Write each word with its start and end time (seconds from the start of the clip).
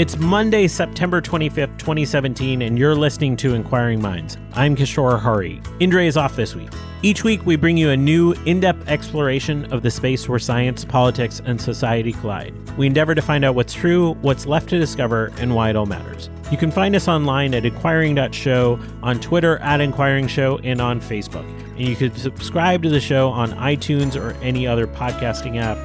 It's 0.00 0.16
Monday, 0.16 0.66
September 0.66 1.20
25th, 1.20 1.76
2017, 1.76 2.62
and 2.62 2.78
you're 2.78 2.94
listening 2.94 3.36
to 3.36 3.52
Inquiring 3.52 4.00
Minds. 4.00 4.38
I'm 4.54 4.74
Kishore 4.74 5.20
Hari. 5.20 5.60
Indre 5.78 6.06
is 6.06 6.16
off 6.16 6.36
this 6.36 6.54
week. 6.54 6.70
Each 7.02 7.22
week, 7.22 7.44
we 7.44 7.54
bring 7.56 7.76
you 7.76 7.90
a 7.90 7.96
new, 7.98 8.32
in 8.46 8.60
depth 8.60 8.88
exploration 8.88 9.70
of 9.70 9.82
the 9.82 9.90
space 9.90 10.26
where 10.26 10.38
science, 10.38 10.86
politics, 10.86 11.42
and 11.44 11.60
society 11.60 12.14
collide. 12.14 12.54
We 12.78 12.86
endeavor 12.86 13.14
to 13.14 13.20
find 13.20 13.44
out 13.44 13.54
what's 13.54 13.74
true, 13.74 14.14
what's 14.22 14.46
left 14.46 14.70
to 14.70 14.78
discover, 14.78 15.32
and 15.36 15.54
why 15.54 15.68
it 15.68 15.76
all 15.76 15.84
matters. 15.84 16.30
You 16.50 16.56
can 16.56 16.70
find 16.70 16.96
us 16.96 17.06
online 17.06 17.52
at 17.52 17.66
inquiring.show, 17.66 18.80
on 19.02 19.20
Twitter 19.20 19.58
at 19.58 19.82
Inquiring 19.82 20.28
Show, 20.28 20.60
and 20.64 20.80
on 20.80 21.02
Facebook. 21.02 21.44
And 21.76 21.86
you 21.86 21.94
can 21.94 22.16
subscribe 22.16 22.82
to 22.84 22.88
the 22.88 23.00
show 23.00 23.28
on 23.28 23.50
iTunes 23.50 24.18
or 24.18 24.32
any 24.42 24.66
other 24.66 24.86
podcasting 24.86 25.60
app. 25.60 25.76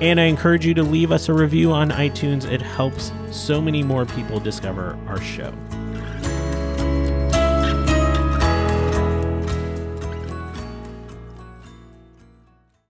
And 0.00 0.20
I 0.20 0.24
encourage 0.24 0.64
you 0.64 0.74
to 0.74 0.82
leave 0.82 1.10
us 1.10 1.28
a 1.28 1.34
review 1.34 1.72
on 1.72 1.90
iTunes. 1.90 2.50
It 2.50 2.62
helps 2.62 3.10
so 3.32 3.60
many 3.60 3.82
more 3.82 4.06
people 4.06 4.38
discover 4.38 4.96
our 5.08 5.20
show. 5.20 5.52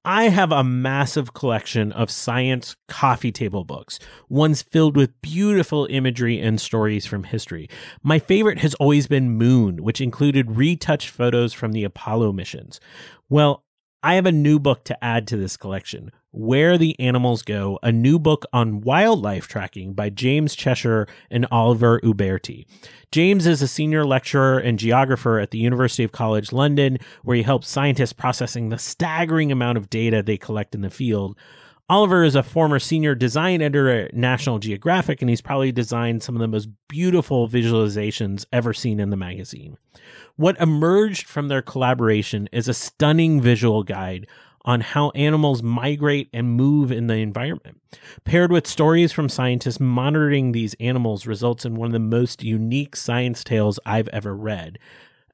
I 0.05 0.31
have 0.31 0.53
a 0.53 0.65
massive 0.65 1.35
collection 1.35 1.93
of 1.93 2.11
science 2.11 2.77
coffee 2.89 3.31
table 3.31 3.65
books, 3.65 3.99
ones 4.29 4.63
filled 4.63 4.97
with 4.97 5.21
beautiful 5.21 5.87
imagery 5.91 6.41
and 6.41 6.61
stories 6.61 7.05
from 7.05 7.25
history. 7.25 7.69
My 8.03 8.19
favorite 8.19 8.59
has 8.59 8.75
always 8.75 9.07
been 9.07 9.31
Moon, 9.31 9.83
which 9.83 10.01
included 10.01 10.57
retouched 10.57 11.09
photos 11.09 11.53
from 11.53 11.73
the 11.73 11.85
Apollo 11.85 12.33
missions. 12.33 12.81
Well, 13.29 13.65
I 14.03 14.15
have 14.15 14.27
a 14.27 14.33
new 14.33 14.59
book 14.59 14.85
to 14.85 15.05
add 15.05 15.27
to 15.29 15.37
this 15.37 15.57
collection 15.57 16.11
Where 16.31 16.77
the 16.77 16.99
Animals 17.01 17.41
Go, 17.41 17.79
a 17.83 17.91
new 17.91 18.19
book 18.19 18.45
on 18.53 18.83
wildlife 18.83 19.49
tracking 19.49 19.95
by 19.95 20.11
James 20.11 20.55
Cheshire 20.55 21.09
and 21.31 21.47
Oliver 21.51 22.01
Uberti. 22.01 22.67
James 23.11 23.47
is 23.47 23.63
a 23.63 23.69
senior 23.69 24.05
lecturer 24.05 24.59
and 24.59 24.79
geographer 24.79 25.39
at 25.39 25.53
the 25.53 25.59
University 25.59 26.05
of 26.05 26.13
College 26.13 26.53
London, 26.53 26.99
where 27.23 27.37
he 27.37 27.43
helps 27.43 27.71
scientists 27.71 28.13
processing 28.13 28.69
the 28.69 28.77
staggering 28.77 29.51
amount 29.51 29.79
of 29.79 29.89
data 29.89 30.23
they 30.23 30.37
collect 30.37 30.75
in 30.75 30.83
the 30.83 30.91
field. 30.91 31.35
Oliver 31.89 32.23
is 32.23 32.35
a 32.35 32.43
former 32.43 32.79
senior 32.79 33.15
design 33.15 33.63
editor 33.63 33.89
at 33.89 34.15
National 34.15 34.59
Geographic, 34.59 35.23
and 35.23 35.31
he's 35.31 35.41
probably 35.41 35.73
designed 35.73 36.23
some 36.23 36.35
of 36.35 36.41
the 36.41 36.49
most 36.49 36.69
beautiful 36.89 37.49
visualizations 37.49 38.45
ever 38.53 38.75
seen 38.75 39.01
in 39.01 39.09
the 39.09 39.17
magazine. 39.17 39.79
What 40.37 40.61
emerged 40.61 41.27
from 41.27 41.49
their 41.49 41.63
collaboration 41.63 42.51
is 42.53 42.69
a 42.69 42.75
stunning 42.75 43.41
visual 43.41 43.83
guide 43.83 44.27
on 44.69 44.83
how 44.83 45.09
animals 45.11 45.63
migrate 45.63 46.29
and 46.31 46.53
move 46.53 46.93
in 46.93 47.07
the 47.07 47.15
environment. 47.15 47.81
Paired 48.25 48.53
with 48.53 48.67
stories 48.67 49.13
from 49.13 49.31
scientists 49.31 49.81
monitoring 49.81 50.53
these 50.53 50.75
animals 50.79 51.27
results 51.27 51.65
in 51.65 51.75
one 51.75 51.87
of 51.87 51.95
the 51.95 51.99
most 51.99 52.43
unique 52.43 52.95
science 52.95 53.43
tales 53.43 53.81
I've 53.87 54.09
ever 54.09 54.37
read. 54.37 54.79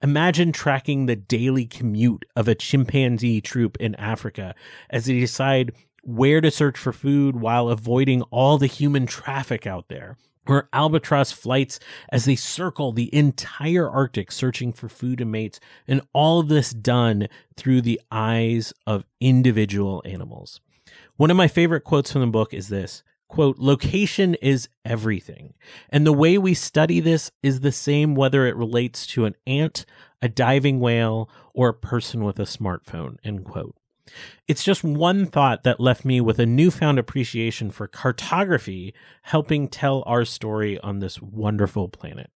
Imagine 0.01 0.53
tracking 0.53 1.07
the 1.07 1.17
daily 1.17 1.67
commute 1.67 2.25
of 2.37 2.47
a 2.47 2.55
chimpanzee 2.55 3.41
troop 3.41 3.77
in 3.81 3.97
Africa 3.97 4.55
as 4.89 5.07
they 5.07 5.19
decide 5.19 5.73
where 6.05 6.41
to 6.41 6.53
search 6.53 6.79
for 6.79 6.93
food 6.93 7.35
while 7.35 7.71
avoiding 7.71 8.23
all 8.31 8.57
the 8.57 8.69
human 8.69 9.05
traffic 9.05 9.67
out 9.67 9.89
there 9.89 10.17
or 10.47 10.69
albatross 10.73 11.33
flights 11.33 11.81
as 12.11 12.25
they 12.25 12.37
circle 12.37 12.93
the 12.93 13.15
entire 13.15 13.89
Arctic 13.89 14.31
searching 14.31 14.73
for 14.73 14.89
food 14.89 15.21
and 15.21 15.33
mates, 15.33 15.61
and 15.89 16.01
all 16.13 16.41
of 16.41 16.49
this 16.49 16.71
done 16.71 17.29
through 17.57 17.83
the 17.83 18.01
eyes 18.11 18.73
of 18.87 19.05
individual 19.21 20.03
animals. 20.05 20.61
One 21.17 21.31
of 21.31 21.37
my 21.37 21.49
favorite 21.49 21.85
quotes 21.85 22.13
from 22.13 22.23
the 22.23 22.27
book 22.29 22.53
is 22.53 22.69
this 22.69 23.03
quote, 23.29 23.59
location 23.59 24.35
is 24.37 24.69
everything. 24.85 25.55
And 25.91 26.07
the 26.07 26.13
way 26.13 26.39
we 26.39 26.55
study 26.55 27.01
this 27.01 27.33
is 27.43 27.61
the 27.61 27.73
same 27.73 28.15
whether 28.15 28.47
it 28.47 28.55
relates 28.55 29.07
to 29.09 29.25
an 29.25 29.35
ant, 29.47 29.87
a 30.23 30.29
diving 30.29 30.79
whale, 30.79 31.29
or 31.53 31.69
a 31.69 31.75
person 31.75 32.23
with 32.23 32.39
a 32.39 32.45
smartphone, 32.45 33.17
end 33.25 33.45
quote. 33.45 33.77
It's 34.47 34.65
just 34.65 34.85
one 34.85 35.27
thought 35.27 35.63
that 35.65 35.81
left 35.81 36.05
me 36.05 36.21
with 36.21 36.39
a 36.39 36.47
newfound 36.47 36.99
appreciation 36.99 37.71
for 37.71 37.87
cartography 37.87 38.95
helping 39.23 39.69
tell 39.69 40.03
our 40.07 40.25
story 40.25 40.79
on 40.81 40.99
this 40.99 41.23
wonderful 41.23 41.89
planet. 41.89 42.31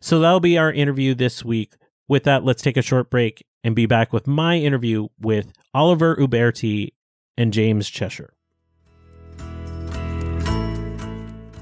So 0.00 0.18
that'll 0.18 0.40
be 0.40 0.58
our 0.58 0.72
interview 0.72 1.14
this 1.14 1.44
week. 1.44 1.74
With 2.08 2.24
that, 2.24 2.44
let's 2.44 2.62
take 2.62 2.76
a 2.76 2.82
short 2.82 3.10
break 3.10 3.46
and 3.62 3.76
be 3.76 3.86
back 3.86 4.12
with 4.12 4.26
my 4.26 4.56
interview 4.56 5.08
with 5.20 5.52
Oliver 5.74 6.16
Uberti 6.16 6.92
and 7.36 7.52
James 7.52 7.88
Cheshire. 7.88 8.32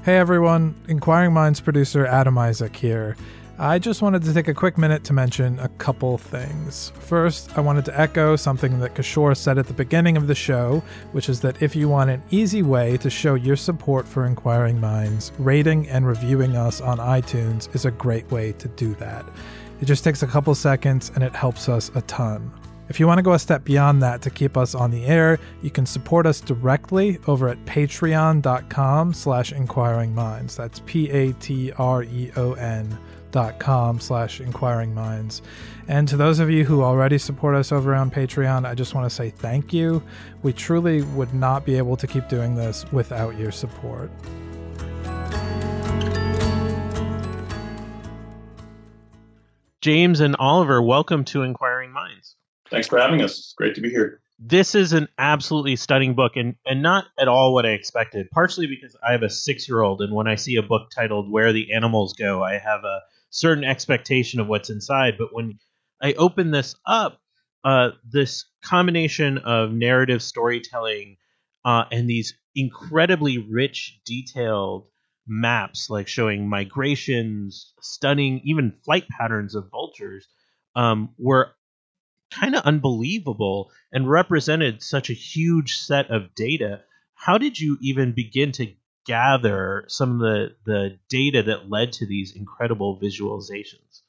Hey 0.03 0.17
everyone, 0.17 0.75
Inquiring 0.87 1.33
Minds 1.33 1.59
producer 1.59 2.05
Adam 2.05 2.37
Isaac 2.37 2.75
here. 2.75 3.15
I 3.61 3.77
just 3.77 4.01
wanted 4.01 4.23
to 4.23 4.33
take 4.33 4.47
a 4.47 4.53
quick 4.53 4.77
minute 4.77 5.03
to 5.03 5.11
mention 5.11 5.59
a 5.59 5.67
couple 5.67 6.17
things. 6.17 6.93
First, 6.97 7.57
I 7.57 7.59
wanted 7.59 7.83
to 7.85 7.99
echo 7.99 8.37
something 8.37 8.79
that 8.79 8.95
Kishore 8.95 9.35
said 9.35 9.57
at 9.57 9.67
the 9.67 9.73
beginning 9.73 10.15
of 10.15 10.27
the 10.27 10.35
show, 10.35 10.81
which 11.11 11.27
is 11.27 11.41
that 11.41 11.61
if 11.61 11.75
you 11.75 11.89
want 11.89 12.09
an 12.09 12.23
easy 12.31 12.63
way 12.63 12.95
to 12.95 13.09
show 13.09 13.35
your 13.35 13.57
support 13.57 14.07
for 14.07 14.25
Inquiring 14.25 14.79
Minds, 14.79 15.33
rating 15.37 15.89
and 15.89 16.07
reviewing 16.07 16.55
us 16.55 16.79
on 16.79 16.99
iTunes 16.99 17.75
is 17.75 17.83
a 17.83 17.91
great 17.91 18.31
way 18.31 18.53
to 18.53 18.69
do 18.69 18.95
that. 18.95 19.25
It 19.81 19.87
just 19.87 20.05
takes 20.05 20.23
a 20.23 20.27
couple 20.27 20.55
seconds 20.55 21.11
and 21.13 21.21
it 21.21 21.35
helps 21.35 21.67
us 21.67 21.91
a 21.95 22.01
ton. 22.03 22.53
If 22.87 22.97
you 22.97 23.07
want 23.07 23.17
to 23.17 23.23
go 23.23 23.33
a 23.33 23.39
step 23.39 23.65
beyond 23.65 24.01
that 24.03 24.21
to 24.21 24.29
keep 24.29 24.55
us 24.55 24.73
on 24.73 24.89
the 24.89 25.05
air, 25.05 25.37
you 25.61 25.69
can 25.69 25.85
support 25.85 26.25
us 26.25 26.39
directly 26.39 27.19
over 27.27 27.49
at 27.49 27.65
patreon.com 27.65 29.13
slash 29.13 29.51
inquiring 29.51 30.15
minds. 30.15 30.55
That's 30.55 30.79
P-A-T-R-E-O-N 30.85 31.77
dot 33.31 33.59
com 33.59 33.99
slash 33.99 34.41
inquiring 34.41 34.93
minds 34.93 35.41
and 35.87 36.07
to 36.07 36.17
those 36.17 36.39
of 36.39 36.49
you 36.49 36.65
who 36.65 36.83
already 36.83 37.17
support 37.17 37.55
us 37.55 37.71
over 37.71 37.93
on 37.93 38.09
patreon 38.09 38.65
i 38.65 38.73
just 38.73 38.95
want 38.95 39.09
to 39.09 39.15
say 39.15 39.29
thank 39.29 39.73
you 39.73 40.01
we 40.41 40.51
truly 40.51 41.01
would 41.01 41.33
not 41.33 41.65
be 41.65 41.77
able 41.77 41.95
to 41.95 42.07
keep 42.07 42.27
doing 42.27 42.55
this 42.55 42.85
without 42.91 43.37
your 43.37 43.51
support 43.51 44.11
James 49.81 50.19
and 50.19 50.35
Oliver, 50.37 50.81
welcome 50.81 51.23
to 51.23 51.43
Inquiring 51.43 51.91
Minds. 51.91 52.35
Thanks 52.69 52.87
for 52.87 52.99
having 52.99 53.21
us. 53.21 53.39
It's 53.39 53.53
great 53.53 53.75
to 53.75 53.81
be 53.81 53.89
here. 53.89 54.19
This 54.37 54.75
is 54.75 54.91
an 54.91 55.07
absolutely 55.17 55.77
stunning 55.77 56.15
book 56.15 56.33
and, 56.35 56.55
and 56.65 56.81
not 56.81 57.05
at 57.17 57.29
all 57.29 57.53
what 57.53 57.65
I 57.65 57.69
expected, 57.69 58.29
partially 58.29 58.67
because 58.67 58.97
I 59.01 59.13
have 59.13 59.23
a 59.23 59.29
six 59.29 59.69
year 59.69 59.81
old, 59.81 60.01
and 60.01 60.13
when 60.13 60.27
I 60.27 60.35
see 60.35 60.57
a 60.57 60.61
book 60.61 60.91
titled 60.93 61.31
Where 61.31 61.53
the 61.53 61.71
Animals 61.73 62.11
Go, 62.11 62.43
I 62.43 62.57
have 62.57 62.83
a 62.83 62.99
certain 63.29 63.63
expectation 63.63 64.39
of 64.39 64.47
what's 64.47 64.69
inside. 64.69 65.15
But 65.17 65.33
when 65.33 65.59
I 66.01 66.13
open 66.13 66.51
this 66.51 66.75
up, 66.85 67.19
uh, 67.63 67.91
this 68.09 68.45
combination 68.63 69.37
of 69.39 69.71
narrative 69.71 70.23
storytelling 70.23 71.17
uh, 71.65 71.85
and 71.91 72.09
these 72.09 72.35
incredibly 72.55 73.37
rich, 73.37 73.99
detailed 74.05 74.87
maps, 75.27 75.89
like 75.89 76.07
showing 76.07 76.49
migrations, 76.49 77.73
stunning, 77.81 78.41
even 78.43 78.73
flight 78.83 79.07
patterns 79.09 79.55
of 79.55 79.69
vultures, 79.69 80.27
um, 80.75 81.09
were 81.17 81.51
kind 82.31 82.55
of 82.55 82.63
unbelievable 82.63 83.71
and 83.91 84.09
represented 84.09 84.81
such 84.81 85.09
a 85.09 85.13
huge 85.13 85.77
set 85.77 86.09
of 86.11 86.33
data. 86.35 86.81
how 87.15 87.37
did 87.37 87.59
you 87.59 87.77
even 87.81 88.13
begin 88.13 88.51
to 88.53 88.73
gather 89.05 89.85
some 89.87 90.13
of 90.13 90.19
the 90.19 90.55
the 90.65 90.97
data 91.09 91.43
that 91.43 91.69
led 91.69 91.91
to 91.93 92.05
these 92.05 92.35
incredible 92.35 92.99
visualizations? 92.99 94.01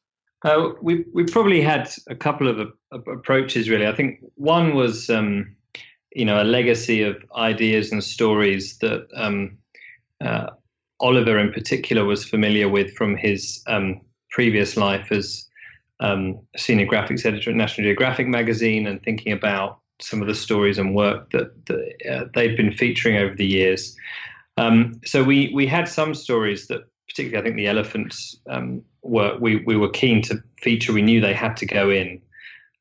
Uh, 0.44 0.70
we 0.81 1.04
we 1.12 1.25
probably 1.25 1.60
had 1.60 1.90
a 2.08 2.14
couple 2.14 2.48
of 2.48 2.72
approaches 2.92 3.69
really. 3.69 3.87
I 3.87 3.94
think 3.94 4.20
one 4.37 4.75
was 4.75 5.10
um, 5.10 5.54
you 6.12 6.25
know 6.25 6.42
a 6.42 6.44
legacy 6.44 7.02
of 7.02 7.16
ideas 7.37 7.92
and 7.92 8.02
stories 8.02 8.78
that 8.78 9.06
um, 9.16 9.58
uh, 10.20 10.50
Oliver 11.00 11.38
in 11.38 11.52
particular 11.52 12.04
was 12.04 12.25
familiar 12.25 12.69
with 12.69 12.94
from 12.94 13.16
his 13.16 13.62
um, 13.66 14.00
previous 14.31 14.76
life 14.76 15.12
as 15.12 15.46
um, 16.00 16.40
senior 16.56 16.87
graphics 16.87 17.26
editor 17.26 17.50
at 17.50 17.56
National 17.56 17.87
Geographic 17.87 18.26
magazine 18.26 18.87
and 18.87 19.02
thinking 19.02 19.32
about 19.32 19.81
some 20.00 20.22
of 20.22 20.28
the 20.28 20.34
stories 20.34 20.78
and 20.78 20.94
work 20.94 21.31
that, 21.32 21.66
that 21.66 22.10
uh, 22.10 22.25
they've 22.34 22.56
been 22.56 22.72
featuring 22.72 23.16
over 23.16 23.34
the 23.34 23.46
years. 23.46 23.94
Um, 24.56 25.00
so 25.05 25.23
we 25.23 25.50
we 25.55 25.67
had 25.67 25.88
some 25.88 26.14
stories 26.14 26.67
that, 26.69 26.82
particularly 27.08 27.38
I 27.38 27.43
think 27.43 27.56
the 27.56 27.69
elephants 27.69 28.37
um, 28.49 28.82
were 29.02 29.37
we 29.38 29.56
we 29.64 29.76
were 29.76 29.91
keen 29.91 30.23
to 30.23 30.43
feature. 30.61 30.93
We 30.93 31.02
knew 31.02 31.20
they 31.20 31.35
had 31.35 31.56
to 31.58 31.67
go 31.67 31.91
in, 31.91 32.20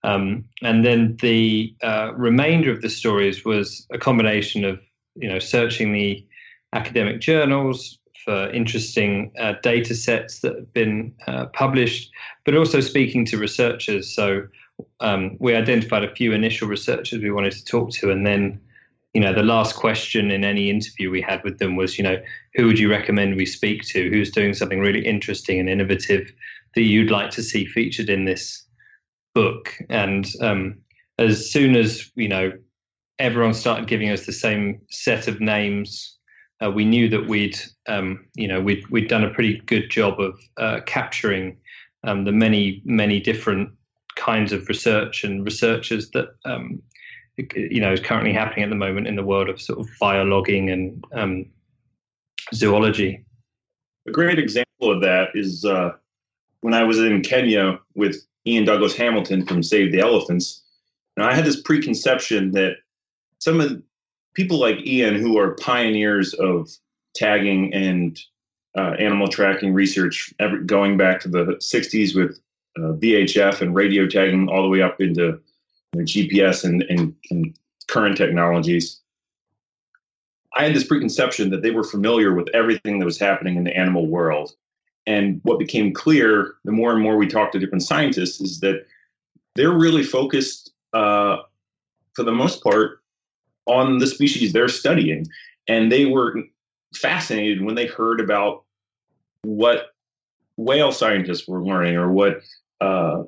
um, 0.03 0.45
and 0.61 0.83
then 0.85 1.17
the 1.21 1.73
uh, 1.83 2.13
remainder 2.15 2.71
of 2.71 2.81
the 2.81 2.89
stories 2.89 3.45
was 3.45 3.85
a 3.93 3.97
combination 3.97 4.65
of 4.65 4.79
you 5.15 5.29
know 5.29 5.39
searching 5.39 5.93
the 5.93 6.25
academic 6.73 7.19
journals 7.19 7.97
for 8.23 8.49
interesting 8.51 9.31
uh, 9.39 9.53
data 9.63 9.95
sets 9.95 10.41
that 10.41 10.55
have 10.55 10.73
been 10.73 11.13
uh, 11.27 11.45
published, 11.47 12.11
but 12.45 12.55
also 12.55 12.79
speaking 12.79 13.25
to 13.25 13.37
researchers. 13.37 14.13
So 14.13 14.47
um, 14.99 15.37
we 15.39 15.55
identified 15.55 16.03
a 16.03 16.13
few 16.13 16.33
initial 16.33 16.67
researchers 16.67 17.21
we 17.21 17.31
wanted 17.31 17.53
to 17.53 17.65
talk 17.65 17.91
to, 17.91 18.11
and 18.11 18.25
then, 18.25 18.59
you 19.13 19.21
know, 19.21 19.33
the 19.33 19.43
last 19.43 19.75
question 19.75 20.29
in 20.29 20.43
any 20.43 20.69
interview 20.69 21.09
we 21.09 21.21
had 21.21 21.43
with 21.43 21.57
them 21.57 21.75
was, 21.75 21.97
you 21.97 22.03
know, 22.03 22.17
who 22.55 22.67
would 22.67 22.77
you 22.77 22.89
recommend 22.89 23.35
we 23.35 23.45
speak 23.45 23.83
to? 23.87 24.09
Who's 24.09 24.29
doing 24.29 24.53
something 24.53 24.79
really 24.79 25.05
interesting 25.05 25.59
and 25.59 25.69
innovative 25.69 26.31
that 26.75 26.83
you'd 26.83 27.11
like 27.11 27.31
to 27.31 27.43
see 27.43 27.65
featured 27.65 28.09
in 28.09 28.25
this 28.25 28.63
book? 29.33 29.73
And 29.89 30.27
um, 30.41 30.77
as 31.17 31.51
soon 31.51 31.75
as 31.75 32.11
you 32.15 32.27
know, 32.27 32.51
everyone 33.17 33.53
started 33.53 33.87
giving 33.87 34.09
us 34.09 34.25
the 34.25 34.31
same 34.31 34.79
set 34.91 35.27
of 35.27 35.41
names. 35.41 36.17
Uh, 36.63 36.69
we 36.69 36.85
knew 36.85 37.09
that 37.09 37.27
we'd, 37.27 37.57
um, 37.87 38.25
you 38.35 38.47
know, 38.47 38.61
we'd 38.61 38.87
we'd 38.89 39.07
done 39.07 39.23
a 39.23 39.33
pretty 39.33 39.59
good 39.65 39.89
job 39.89 40.19
of 40.19 40.39
uh, 40.57 40.81
capturing 40.85 41.57
um, 42.03 42.25
the 42.25 42.31
many 42.31 42.83
many 42.85 43.19
different 43.19 43.71
kinds 44.15 44.51
of 44.51 44.67
research 44.67 45.23
and 45.23 45.45
researchers 45.45 46.11
that 46.11 46.27
um, 46.45 46.81
you 47.55 47.79
know 47.79 47.93
is 47.93 47.99
currently 47.99 48.33
happening 48.33 48.63
at 48.63 48.69
the 48.69 48.75
moment 48.75 49.07
in 49.07 49.15
the 49.15 49.23
world 49.23 49.49
of 49.49 49.61
sort 49.61 49.79
of 49.79 49.87
biologging 50.01 50.71
and 50.71 51.03
um, 51.13 51.45
zoology. 52.53 53.23
A 54.07 54.11
great 54.11 54.39
example 54.39 54.91
of 54.91 55.01
that 55.01 55.29
is 55.33 55.65
uh, 55.65 55.91
when 56.61 56.73
I 56.73 56.83
was 56.83 56.99
in 56.99 57.21
Kenya 57.21 57.79
with 57.95 58.25
Iain 58.47 58.65
Douglas-Hamilton 58.65 59.45
from 59.45 59.63
Save 59.63 59.91
the 59.91 59.99
Elephants. 59.99 60.63
And 61.15 61.25
I 61.25 61.33
had 61.33 61.45
this 61.45 61.61
preconception 61.61 62.51
that 62.51 62.77
some 63.39 63.59
of 63.59 63.81
people 64.33 64.59
like 64.59 64.77
Iain, 64.77 65.15
who 65.15 65.37
are 65.37 65.55
pioneers 65.55 66.33
of 66.35 66.69
tagging 67.15 67.73
and 67.73 68.19
uh, 68.77 68.95
animal 68.99 69.27
tracking 69.27 69.73
research, 69.73 70.33
going 70.65 70.97
back 70.97 71.19
to 71.21 71.27
the 71.27 71.45
60s 71.61 72.15
with 72.15 72.39
uh, 72.77 72.93
VHF 72.93 73.61
and 73.61 73.75
radio 73.75 74.07
tagging 74.07 74.47
all 74.47 74.61
the 74.61 74.69
way 74.69 74.81
up 74.81 75.01
into 75.01 75.39
GPS 75.97 76.63
and, 76.63 76.83
and, 76.83 77.15
and 77.31 77.57
current 77.87 78.17
technologies. 78.17 78.99
I 80.55 80.63
had 80.63 80.73
this 80.73 80.83
preconception 80.83 81.49
that 81.51 81.61
they 81.61 81.71
were 81.71 81.83
familiar 81.83 82.33
with 82.33 82.49
everything 82.53 82.99
that 82.99 83.05
was 83.05 83.19
happening 83.19 83.55
in 83.55 83.63
the 83.63 83.75
animal 83.75 84.07
world. 84.07 84.51
And 85.05 85.39
what 85.43 85.59
became 85.59 85.93
clear 85.93 86.55
the 86.65 86.71
more 86.71 86.91
and 86.91 87.01
more 87.01 87.17
we 87.17 87.27
talked 87.27 87.53
to 87.53 87.59
different 87.59 87.83
scientists 87.83 88.41
is 88.41 88.59
that 88.59 88.85
they're 89.55 89.71
really 89.71 90.03
focused, 90.03 90.71
uh, 90.93 91.37
for 92.13 92.23
the 92.23 92.31
most 92.31 92.63
part, 92.63 93.01
on 93.65 93.97
the 93.99 94.07
species 94.07 94.53
they're 94.53 94.67
studying. 94.67 95.25
And 95.67 95.91
they 95.91 96.05
were 96.05 96.35
fascinated 96.93 97.63
when 97.63 97.75
they 97.75 97.85
heard 97.85 98.19
about 98.19 98.63
what 99.43 99.93
whale 100.57 100.91
scientists 100.91 101.47
were 101.47 101.63
learning 101.63 101.95
or 101.95 102.11
what 102.11 102.41
uh, 102.81 103.23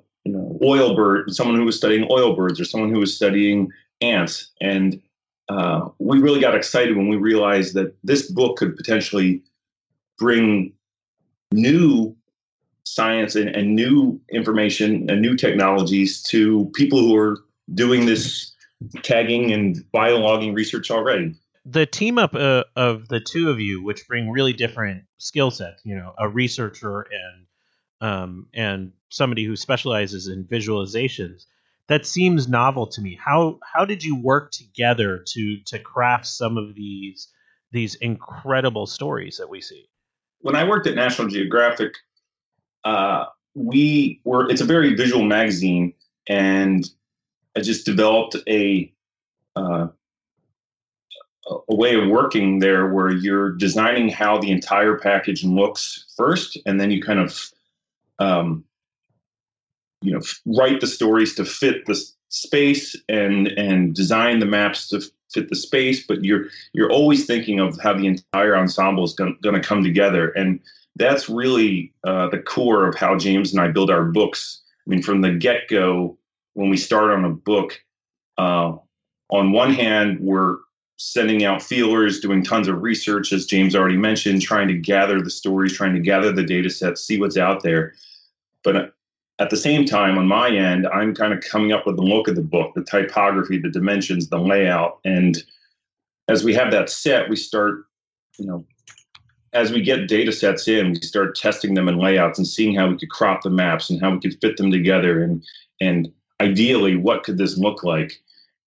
oil 0.63 0.95
bird, 0.95 1.33
someone 1.33 1.55
who 1.55 1.65
was 1.65 1.77
studying 1.77 2.07
oil 2.11 2.35
birds 2.35 2.59
or 2.59 2.65
someone 2.65 2.91
who 2.91 2.99
was 2.99 3.15
studying 3.15 3.71
ants. 4.01 4.51
And 4.61 5.01
uh, 5.49 5.89
we 5.99 6.19
really 6.19 6.39
got 6.39 6.55
excited 6.55 6.95
when 6.95 7.07
we 7.07 7.17
realized 7.17 7.73
that 7.75 7.95
this 8.03 8.29
book 8.31 8.57
could 8.57 8.75
potentially 8.75 9.43
bring 10.17 10.73
new 11.51 12.15
science 12.83 13.35
and, 13.35 13.49
and 13.49 13.75
new 13.75 14.19
information 14.31 15.09
and 15.09 15.21
new 15.21 15.35
technologies 15.35 16.21
to 16.23 16.71
people 16.73 16.99
who 16.99 17.15
are 17.15 17.37
doing 17.73 18.05
this 18.05 18.53
tagging 19.03 19.51
and 19.51 19.83
biologging 19.93 20.55
research 20.55 20.89
already 20.89 21.35
the 21.65 21.85
team 21.85 22.17
up 22.17 22.33
uh, 22.33 22.63
of 22.75 23.07
the 23.07 23.19
two 23.19 23.49
of 23.49 23.59
you, 23.59 23.83
which 23.83 24.07
bring 24.07 24.29
really 24.29 24.53
different 24.53 25.03
skill 25.17 25.51
sets, 25.51 25.81
you 25.85 25.95
know, 25.95 26.13
a 26.17 26.27
researcher 26.27 27.01
and 27.01 27.45
um, 28.01 28.47
and 28.53 28.91
somebody 29.09 29.45
who 29.45 29.55
specializes 29.55 30.27
in 30.27 30.43
visualizations. 30.43 31.45
That 31.87 32.05
seems 32.05 32.47
novel 32.47 32.87
to 32.87 33.01
me. 33.01 33.19
How 33.23 33.59
how 33.73 33.85
did 33.85 34.03
you 34.03 34.15
work 34.15 34.51
together 34.51 35.23
to 35.27 35.57
to 35.65 35.79
craft 35.79 36.25
some 36.25 36.57
of 36.57 36.75
these 36.75 37.27
these 37.71 37.95
incredible 37.95 38.87
stories 38.87 39.37
that 39.37 39.49
we 39.49 39.61
see? 39.61 39.87
When 40.39 40.55
I 40.55 40.67
worked 40.67 40.87
at 40.87 40.95
National 40.95 41.27
Geographic, 41.27 41.95
uh, 42.83 43.25
we 43.55 44.21
were 44.23 44.49
it's 44.49 44.61
a 44.61 44.65
very 44.65 44.95
visual 44.95 45.23
magazine, 45.23 45.93
and 46.27 46.89
I 47.57 47.61
just 47.61 47.85
developed 47.85 48.37
a 48.47 48.91
uh, 49.55 49.87
a 51.69 51.75
way 51.75 51.95
of 51.95 52.07
working 52.07 52.59
there 52.59 52.87
where 52.87 53.11
you're 53.11 53.51
designing 53.51 54.07
how 54.07 54.37
the 54.37 54.51
entire 54.51 54.97
package 54.97 55.43
looks 55.43 56.05
first, 56.15 56.57
and 56.65 56.79
then 56.79 56.89
you 56.89 57.01
kind 57.01 57.19
of 57.19 57.51
um, 58.21 58.63
you 60.01 60.11
know 60.11 60.21
write 60.45 60.81
the 60.81 60.87
stories 60.87 61.35
to 61.35 61.45
fit 61.45 61.85
the 61.85 61.99
space 62.29 62.95
and 63.09 63.47
and 63.49 63.93
design 63.93 64.39
the 64.39 64.45
maps 64.45 64.87
to 64.87 65.01
fit 65.33 65.49
the 65.49 65.55
space 65.55 66.05
but 66.05 66.23
you're 66.23 66.45
you're 66.73 66.91
always 66.91 67.25
thinking 67.25 67.59
of 67.59 67.77
how 67.81 67.93
the 67.93 68.07
entire 68.07 68.55
ensemble 68.55 69.03
is 69.03 69.13
going 69.13 69.37
to 69.41 69.59
come 69.59 69.83
together. 69.83 70.29
And 70.31 70.59
that's 70.97 71.29
really 71.29 71.93
uh, 72.05 72.29
the 72.29 72.39
core 72.39 72.87
of 72.87 72.95
how 72.95 73.17
james 73.17 73.51
and 73.51 73.61
i 73.61 73.67
build 73.67 73.89
our 73.89 74.05
books. 74.05 74.61
I 74.85 74.89
mean 74.89 75.01
from 75.01 75.21
the 75.21 75.31
get-go 75.31 76.17
when 76.53 76.69
we 76.69 76.77
start 76.77 77.11
on 77.11 77.25
a 77.25 77.29
book 77.29 77.81
uh, 78.37 78.75
on 79.29 79.51
one 79.51 79.73
hand 79.73 80.19
we're 80.19 80.57
sending 80.97 81.43
out 81.43 81.63
feelers 81.63 82.19
doing 82.19 82.43
tons 82.43 82.67
of 82.67 82.81
research 82.81 83.33
as 83.33 83.45
james 83.45 83.75
already 83.75 83.97
mentioned 83.97 84.41
trying 84.41 84.67
to 84.67 84.77
gather 84.77 85.19
the 85.21 85.31
stories 85.31 85.73
trying 85.73 85.95
to 85.95 85.99
gather 85.99 86.31
the 86.31 86.43
data 86.43 86.69
sets 86.69 87.01
see 87.01 87.19
what's 87.19 87.37
out 87.37 87.63
there 87.63 87.93
but 88.63 88.93
at 89.39 89.49
the 89.49 89.57
same 89.57 89.85
time, 89.85 90.17
on 90.17 90.27
my 90.27 90.49
end, 90.49 90.87
I'm 90.87 91.15
kind 91.15 91.33
of 91.33 91.43
coming 91.43 91.71
up 91.71 91.87
with 91.87 91.95
the 91.95 92.03
look 92.03 92.27
of 92.27 92.35
the 92.35 92.41
book, 92.43 92.73
the 92.75 92.83
typography, 92.83 93.57
the 93.57 93.71
dimensions, 93.71 94.29
the 94.29 94.37
layout. 94.37 94.99
And 95.03 95.43
as 96.27 96.43
we 96.43 96.53
have 96.53 96.71
that 96.71 96.89
set, 96.89 97.27
we 97.27 97.35
start, 97.35 97.85
you 98.37 98.45
know, 98.45 98.65
as 99.53 99.71
we 99.71 99.81
get 99.81 100.07
data 100.07 100.31
sets 100.31 100.67
in, 100.67 100.91
we 100.91 100.95
start 101.01 101.35
testing 101.35 101.73
them 101.73 101.89
in 101.89 101.97
layouts 101.97 102.37
and 102.37 102.47
seeing 102.47 102.75
how 102.75 102.87
we 102.87 102.97
could 102.97 103.09
crop 103.09 103.41
the 103.41 103.49
maps 103.49 103.89
and 103.89 103.99
how 103.99 104.11
we 104.11 104.19
could 104.19 104.39
fit 104.39 104.57
them 104.57 104.71
together 104.71 105.21
and 105.23 105.43
and 105.81 106.11
ideally 106.39 106.95
what 106.95 107.23
could 107.23 107.37
this 107.37 107.57
look 107.57 107.83
like. 107.83 108.13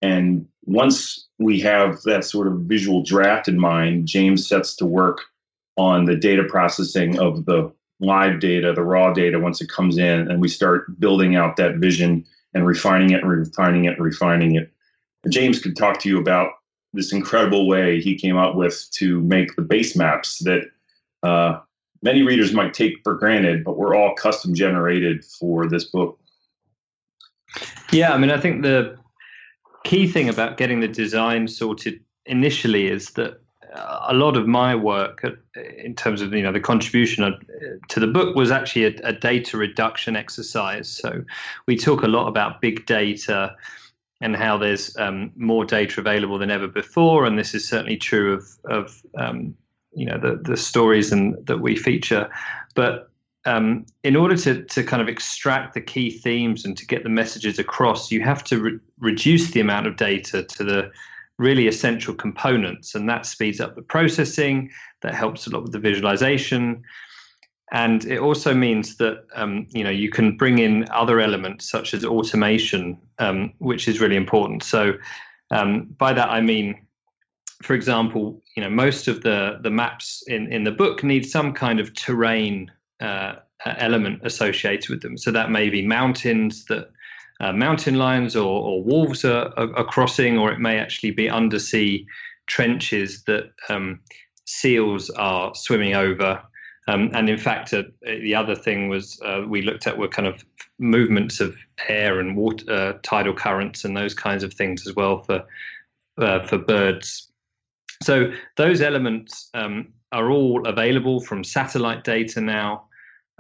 And 0.03 0.47
once 0.65 1.29
we 1.39 1.61
have 1.61 2.03
that 2.03 2.25
sort 2.25 2.49
of 2.49 2.61
visual 2.61 3.03
draft 3.03 3.49
in 3.49 3.59
mind, 3.59 4.07
James 4.07 4.47
sets 4.47 4.77
to 4.77 4.87
work 4.87 5.21
on 5.77 6.05
the 6.05 6.17
data 6.17 6.45
processing 6.45 7.19
of 7.19 7.47
the 7.47 7.73
live 8.01 8.41
data, 8.41 8.73
the 8.73 8.83
raw 8.83 9.13
data 9.13 9.39
once 9.39 9.61
it 9.61 9.69
comes 9.69 9.99
in, 9.99 10.31
and 10.31 10.41
we 10.41 10.49
start 10.49 10.99
building 10.99 11.37
out 11.37 11.57
that 11.57 11.77
vision 11.77 12.25
and 12.53 12.67
refining 12.67 13.11
it 13.11 13.23
and 13.23 13.31
refining 13.31 13.85
it 13.85 13.95
and 13.95 14.05
refining 14.05 14.55
it. 14.55 14.71
James 15.29 15.61
could 15.61 15.77
talk 15.77 16.01
to 16.01 16.09
you 16.09 16.19
about 16.19 16.53
this 16.93 17.13
incredible 17.13 17.67
way 17.67 18.01
he 18.01 18.15
came 18.15 18.37
up 18.37 18.55
with 18.55 18.89
to 18.93 19.21
make 19.23 19.57
the 19.57 19.63
base 19.63 19.97
maps 19.97 20.39
that 20.41 20.63
uh, 21.23 21.59
many 22.03 22.23
readers 22.23 22.53
might 22.53 22.75
take 22.75 22.95
for 23.03 23.15
granted, 23.15 23.65
but 23.65 23.77
were 23.77 23.95
all 23.95 24.15
custom 24.15 24.55
generated 24.55 25.25
for 25.25 25.69
this 25.69 25.85
book. 25.85 26.19
Yeah, 27.93 28.13
I 28.13 28.19
mean, 28.19 28.31
I 28.31 28.39
think 28.39 28.63
the 28.63 28.97
key 29.85 30.07
thing 30.07 30.29
about 30.29 30.57
getting 30.57 30.81
the 30.81 30.89
design 30.89 31.49
sorted 31.49 32.01
initially 32.27 32.87
is 32.87 33.11
that 33.11 33.41
a 33.75 34.15
lot 34.15 34.37
of 34.37 34.47
my 34.47 34.75
work 34.75 35.25
in 35.79 35.95
terms 35.95 36.21
of 36.23 36.33
you 36.33 36.43
know 36.43 36.53
the 36.53 36.61
contribution 36.61 37.37
to 37.89 38.01
the 38.01 38.07
book 38.07 38.37
was 38.37 38.51
actually 38.51 38.85
a, 38.85 38.95
a, 39.03 39.13
data 39.13 39.57
reduction 39.57 40.15
exercise 40.15 40.89
so 40.89 41.25
we 41.67 41.77
talk 41.77 42.03
a 42.03 42.09
lot 42.09 42.29
about 42.29 42.61
big 42.61 42.87
data 42.87 43.55
and 44.25 44.37
how 44.37 44.57
there's 44.57 44.97
um, 44.97 45.31
more 45.37 45.67
data 45.67 46.01
available 46.01 46.39
than 46.39 46.51
ever 46.51 46.67
before, 46.67 47.27
and 47.27 47.39
this 47.39 47.55
is 47.55 47.69
certainly 47.69 47.97
true 47.97 48.33
of 48.33 48.49
of 48.65 49.03
um, 49.19 49.55
you 49.95 50.07
know 50.07 50.19
the 50.19 50.41
the 50.43 50.57
stories 50.57 51.13
and 51.13 51.35
that 51.47 51.59
we 51.59 51.77
feature. 51.77 52.31
But 52.75 53.11
um, 53.45 53.85
in 54.03 54.17
order 54.17 54.37
to 54.39 54.63
to 54.65 54.83
kind 54.83 55.03
of 55.03 55.09
extract 55.09 55.75
the 55.75 55.81
key 55.81 56.11
themes 56.11 56.65
and 56.65 56.75
to 56.77 56.87
get 56.87 57.03
the 57.03 57.11
messages 57.11 57.59
across, 57.59 58.11
you 58.11 58.23
have 58.23 58.43
to 58.45 58.59
re- 58.59 58.79
reduce 58.99 59.51
the 59.51 59.61
amount 59.61 59.87
of 59.87 59.97
data 59.97 60.43
to 60.43 60.65
the 60.65 60.91
really 61.39 61.67
essential 61.67 62.15
components, 62.15 62.95
and 62.95 63.09
that 63.09 63.27
speeds 63.27 63.61
up 63.61 63.75
the 63.75 63.83
processing. 63.83 64.71
That 65.03 65.15
helps 65.15 65.47
a 65.47 65.51
lot 65.51 65.63
with 65.63 65.73
the 65.73 65.79
visualization, 65.79 66.83
and 67.73 68.05
it 68.05 68.19
also 68.19 68.55
means 68.55 68.97
that 68.97 69.25
um, 69.35 69.67
you 69.71 69.85
know 69.85 69.91
you 69.91 70.11
can 70.11 70.37
bring 70.37 70.59
in 70.59 70.87
other 70.91 71.21
elements 71.21 71.71
such 71.71 71.95
as 71.95 72.05
automation, 72.05 72.99
um, 73.19 73.53
which 73.59 73.89
is 73.89 74.01
really 74.01 74.17
important. 74.17 74.63
So 74.63 74.95
um, 75.51 75.95
by 75.99 76.13
that 76.13 76.31
I 76.31 76.41
mean 76.41 76.85
for 77.63 77.75
example, 77.75 78.43
you 78.57 78.63
know, 78.63 78.71
most 78.71 79.09
of 79.09 79.23
the 79.23 79.59
the 79.63 79.71
maps 79.71 80.23
in 80.27 80.53
in 80.53 80.65
the 80.65 80.71
book 80.73 81.03
need 81.03 81.25
some 81.25 81.53
kind 81.53 81.81
of 81.81 81.95
terrain 81.95 82.71
uh, 83.01 83.37
element 83.65 84.21
associated 84.25 84.91
with 84.91 85.03
them. 85.03 85.17
So 85.17 85.31
that 85.31 85.51
may 85.51 85.71
be 85.71 85.85
mountains 85.85 86.65
that 86.67 86.91
uh, 87.41 87.53
mountain 87.53 87.97
lions 87.97 88.37
or, 88.37 88.63
or 88.63 88.83
wolves 88.83 89.25
are, 89.25 89.53
are, 89.57 89.75
are, 89.77 89.85
crossing, 89.85 90.39
or 90.39 90.53
it 90.53 90.61
may 90.61 90.79
actually 90.79 91.11
be 91.11 91.29
undersea 91.29 92.07
trenches 92.47 93.25
that 93.25 93.51
um, 93.69 94.01
seals 94.47 95.11
are 95.11 95.55
swimming 95.55 95.95
over. 95.95 96.41
Um, 96.87 97.11
and 97.15 97.29
in 97.31 97.39
fact, 97.39 97.73
uh, 97.73 97.85
the 98.03 98.35
other 98.35 98.55
thing 98.55 98.89
was 98.89 99.21
uh, 99.25 99.43
we 99.49 99.63
looked 99.63 99.87
at 99.87 99.99
were 99.99 100.09
kind 100.09 100.29
of 100.29 100.45
movements 100.79 101.41
of 101.41 101.57
air 101.89 102.21
and 102.21 102.37
water, 102.37 102.65
uh, 102.71 102.93
tidal 103.03 103.35
currents, 103.35 103.85
and 103.85 103.97
those 103.97 104.15
kinds 104.15 104.45
of 104.45 104.53
things 104.53 104.87
as 104.87 104.95
well 104.95 105.23
for 105.23 105.45
uh, 106.19 106.47
for 106.47 106.59
birds. 106.59 107.31
So 108.03 108.33
those 108.57 108.83
elements 108.83 109.49
um, 109.55 109.93
are 110.13 110.31
all 110.31 110.67
available 110.67 111.21
from 111.21 111.43
satellite 111.43 112.05
data 112.05 112.41
now. 112.41 112.85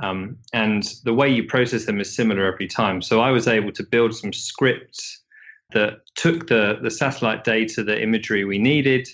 Um, 0.00 0.36
and 0.52 0.82
the 1.04 1.14
way 1.14 1.28
you 1.28 1.44
process 1.44 1.86
them 1.86 2.00
is 2.00 2.14
similar 2.14 2.52
every 2.52 2.66
time. 2.66 3.00
So 3.00 3.20
I 3.20 3.30
was 3.30 3.46
able 3.46 3.72
to 3.72 3.84
build 3.84 4.14
some 4.14 4.32
scripts 4.32 5.22
that 5.72 6.00
took 6.14 6.48
the, 6.48 6.78
the 6.82 6.90
satellite 6.90 7.44
data, 7.44 7.82
the 7.82 8.00
imagery 8.00 8.44
we 8.44 8.58
needed, 8.58 9.08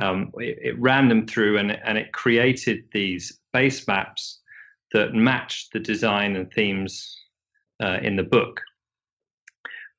um, 0.00 0.32
it, 0.38 0.58
it, 0.62 0.78
ran 0.78 1.08
them 1.08 1.26
through 1.26 1.58
and, 1.58 1.72
and 1.72 1.98
it 1.98 2.12
created 2.12 2.84
these 2.92 3.38
base 3.52 3.86
maps 3.86 4.40
that 4.92 5.14
matched 5.14 5.72
the 5.72 5.80
design 5.80 6.34
and 6.36 6.52
themes 6.52 7.16
uh, 7.82 7.98
in 8.02 8.16
the 8.16 8.22
book. 8.22 8.60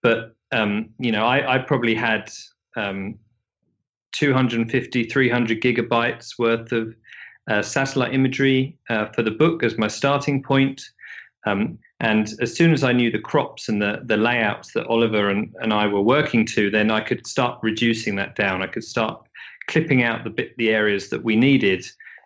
But, 0.02 0.36
um, 0.52 0.90
you 1.00 1.12
know, 1.12 1.26
I, 1.26 1.56
I 1.56 1.58
probably 1.60 1.96
had 1.96 2.32
um, 2.76 3.18
250, 4.14 5.06
300 5.06 5.62
gigabytes 5.62 6.38
worth 6.38 6.72
of 6.72 6.96
satellite 7.62 8.14
imagery 8.14 8.78
uh, 8.90 9.08
for 9.08 9.22
the 9.22 9.32
book 9.32 9.64
as 9.64 9.78
my 9.78 9.88
starting 9.88 10.42
point. 10.42 10.82
Um, 11.46 11.78
and 12.00 12.34
as 12.42 12.56
soon 12.56 12.74
as 12.74 12.84
I 12.84 12.94
knew 12.94 13.12
the 13.12 13.20
crops 13.20 13.68
and 13.68 13.82
the, 13.82 14.02
the 14.06 14.18
layouts 14.18 14.74
that 14.74 14.88
Oliver 14.88 15.30
and, 15.30 15.54
and 15.62 15.74
I 15.74 15.88
were 15.88 16.02
working 16.02 16.46
to, 16.48 16.70
then 16.70 16.92
I 16.92 17.02
could 17.02 17.28
start 17.28 17.60
reducing 17.62 18.16
that 18.16 18.36
down. 18.36 18.62
I 18.62 18.68
could 18.68 18.84
start 18.84 19.22
clipping 19.68 20.04
out 20.04 20.24
the 20.24 20.30
bit, 20.30 20.56
the 20.58 20.70
areas 20.70 21.10
that 21.10 21.24
we 21.24 21.36
needed 21.36 21.86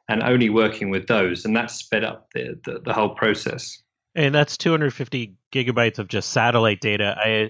and 0.09 0.23
only 0.23 0.49
working 0.49 0.89
with 0.89 1.07
those. 1.07 1.45
And 1.45 1.55
that 1.55 1.71
sped 1.71 2.03
up 2.03 2.29
the, 2.33 2.59
the, 2.65 2.79
the 2.85 2.93
whole 2.93 3.09
process. 3.09 3.81
And 4.15 4.33
that's 4.33 4.57
250 4.57 5.35
gigabytes 5.53 5.99
of 5.99 6.07
just 6.07 6.29
satellite 6.29 6.81
data. 6.81 7.15
I 7.17 7.49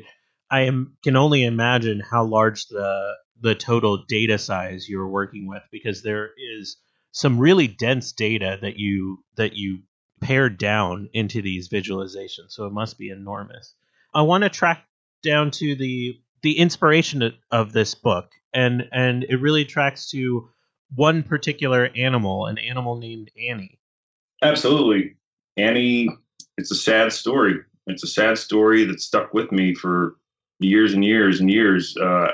I 0.50 0.62
am, 0.62 0.94
can 1.04 1.16
only 1.16 1.44
imagine 1.44 2.00
how 2.00 2.24
large 2.26 2.68
the 2.68 3.14
the 3.40 3.54
total 3.54 4.04
data 4.08 4.38
size 4.38 4.90
you're 4.90 5.08
working 5.08 5.48
with 5.48 5.62
because 5.72 6.02
there 6.02 6.32
is 6.38 6.78
some 7.18 7.40
really 7.40 7.68
dense 7.68 8.12
data 8.12 8.60
that 8.62 8.78
you 8.78 9.24
that 9.38 9.54
you 9.56 9.80
pared 10.22 10.60
down 10.60 11.10
into 11.14 11.42
these 11.42 11.68
visualizations 11.68 12.52
so 12.52 12.68
it 12.68 12.72
must 12.72 13.00
be 13.00 13.10
enormous. 13.10 13.74
I 14.14 14.22
want 14.22 14.44
to 14.44 14.50
track 14.50 14.86
down 15.24 15.50
to 15.52 15.76
the 15.76 16.22
the 16.44 16.60
inspiration 16.60 17.34
of 17.50 17.74
this 17.74 17.96
book 17.96 18.30
and 18.54 18.88
and 18.92 19.24
it 19.24 19.38
really 19.38 19.66
tracks 19.66 20.12
to 20.12 20.48
one 20.96 21.24
particular 21.24 21.90
animal 21.96 22.46
an 22.46 22.60
animal 22.60 22.98
named 22.98 23.32
annie. 23.50 23.80
Absolutely. 24.44 25.16
Annie 25.58 26.10
it's 26.60 26.70
a 26.70 26.76
sad 26.76 27.12
story. 27.12 27.56
It's 27.88 28.04
a 28.04 28.08
sad 28.08 28.38
story 28.38 28.86
that 28.86 29.02
stuck 29.02 29.34
with 29.34 29.52
me 29.52 29.74
for 29.74 30.18
years 30.60 30.94
and 30.94 31.04
years 31.04 31.40
and 31.40 31.50
years. 31.50 31.98
Uh, 31.98 32.32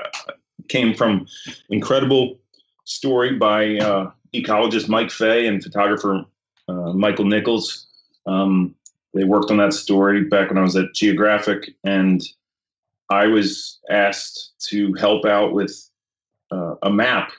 came 0.68 0.94
from 0.94 1.26
incredible 1.70 2.38
story 2.84 3.36
by 3.38 3.78
uh, 3.78 4.10
ecologist 4.34 4.88
Mike 4.88 5.10
Fay 5.10 5.46
and 5.46 5.62
photographer 5.62 6.24
uh, 6.68 6.92
Michael 6.92 7.24
Nichols. 7.24 7.86
Um, 8.26 8.74
they 9.12 9.24
worked 9.24 9.50
on 9.50 9.58
that 9.58 9.72
story 9.72 10.24
back 10.24 10.48
when 10.48 10.58
I 10.58 10.62
was 10.62 10.76
at 10.76 10.92
Geographic, 10.94 11.74
and 11.84 12.22
I 13.10 13.26
was 13.26 13.78
asked 13.90 14.54
to 14.70 14.92
help 14.94 15.24
out 15.24 15.52
with 15.52 15.88
uh, 16.50 16.74
a 16.82 16.90
map 16.90 17.30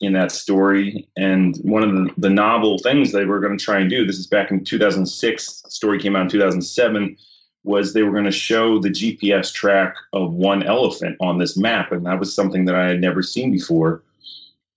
in 0.00 0.12
that 0.12 0.32
story. 0.32 1.08
And 1.16 1.56
one 1.58 1.82
of 1.82 1.92
the, 1.92 2.10
the 2.16 2.30
novel 2.30 2.78
things 2.78 3.12
they 3.12 3.24
were 3.24 3.40
going 3.40 3.56
to 3.56 3.64
try 3.64 3.80
and 3.80 3.90
do, 3.90 4.06
this 4.06 4.18
is 4.18 4.26
back 4.26 4.50
in 4.50 4.64
2006, 4.64 5.62
story 5.68 5.98
came 5.98 6.16
out 6.16 6.22
in 6.22 6.28
2007, 6.28 7.16
was 7.64 7.92
they 7.92 8.02
were 8.02 8.12
going 8.12 8.24
to 8.24 8.30
show 8.30 8.78
the 8.78 8.88
GPS 8.88 9.52
track 9.52 9.94
of 10.12 10.32
one 10.32 10.62
elephant 10.62 11.16
on 11.20 11.38
this 11.38 11.56
map. 11.56 11.92
And 11.92 12.06
that 12.06 12.18
was 12.18 12.34
something 12.34 12.64
that 12.64 12.74
I 12.74 12.88
had 12.88 13.00
never 13.00 13.22
seen 13.22 13.52
before. 13.52 14.02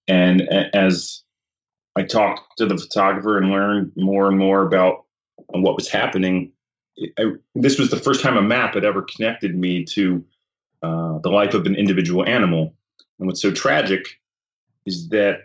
And 0.08 0.42
as 0.74 1.23
I 1.96 2.04
talked 2.04 2.58
to 2.58 2.66
the 2.66 2.78
photographer 2.78 3.38
and 3.38 3.52
learned 3.52 3.92
more 3.96 4.28
and 4.28 4.38
more 4.38 4.66
about 4.66 5.06
what 5.48 5.76
was 5.76 5.90
happening, 5.90 6.52
I, 7.18 7.34
this 7.56 7.80
was 7.80 7.90
the 7.90 7.98
first 7.98 8.22
time 8.22 8.38
a 8.38 8.42
map 8.42 8.76
had 8.76 8.86
ever 8.86 9.02
connected 9.02 9.56
me 9.56 9.84
to 9.86 10.24
uh, 10.82 11.20
the 11.20 11.30
life 11.30 11.54
of 11.54 11.66
an 11.66 11.76
individual 11.76 12.26
animal. 12.28 12.74
And 13.20 13.28
what's 13.28 13.42
so 13.42 13.52
tragic 13.52 14.20
is 14.86 15.10
that, 15.10 15.42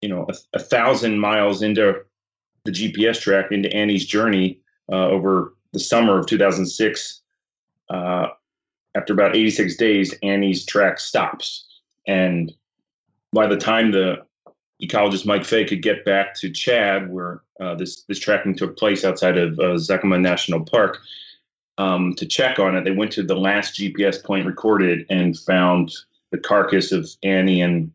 you 0.00 0.08
know, 0.08 0.26
a, 0.28 0.34
a 0.54 0.58
thousand 0.58 1.18
miles 1.18 1.62
into 1.62 2.02
the 2.64 2.72
GPS 2.72 3.20
track, 3.20 3.52
into 3.52 3.72
Annie's 3.72 4.06
journey 4.06 4.60
uh, 4.90 5.08
over 5.08 5.54
the 5.72 5.80
summer 5.80 6.18
of 6.18 6.26
2006, 6.26 7.20
uh, 7.90 8.28
after 8.96 9.12
about 9.12 9.36
86 9.36 9.76
days, 9.76 10.14
Annie's 10.22 10.64
track 10.64 10.98
stops. 10.98 11.66
And 12.06 12.52
by 13.32 13.46
the 13.46 13.56
time 13.56 13.90
the 13.90 14.24
ecologist 14.82 15.26
Mike 15.26 15.44
Fay 15.44 15.64
could 15.64 15.82
get 15.82 16.04
back 16.04 16.34
to 16.36 16.50
Chad, 16.50 17.10
where 17.10 17.42
uh, 17.60 17.74
this 17.74 18.02
this 18.02 18.18
tracking 18.18 18.54
took 18.54 18.76
place 18.76 19.04
outside 19.04 19.38
of 19.38 19.58
uh, 19.58 19.76
Zakouma 19.76 20.20
National 20.20 20.64
Park, 20.64 20.98
um, 21.78 22.14
to 22.14 22.26
check 22.26 22.58
on 22.58 22.76
it, 22.76 22.84
they 22.84 22.92
went 22.92 23.12
to 23.12 23.22
the 23.22 23.36
last 23.36 23.78
GPS 23.78 24.22
point 24.22 24.46
recorded 24.46 25.06
and 25.10 25.38
found 25.38 25.92
the 26.30 26.38
carcass 26.38 26.92
of 26.92 27.08
Annie 27.22 27.60
and 27.60 27.90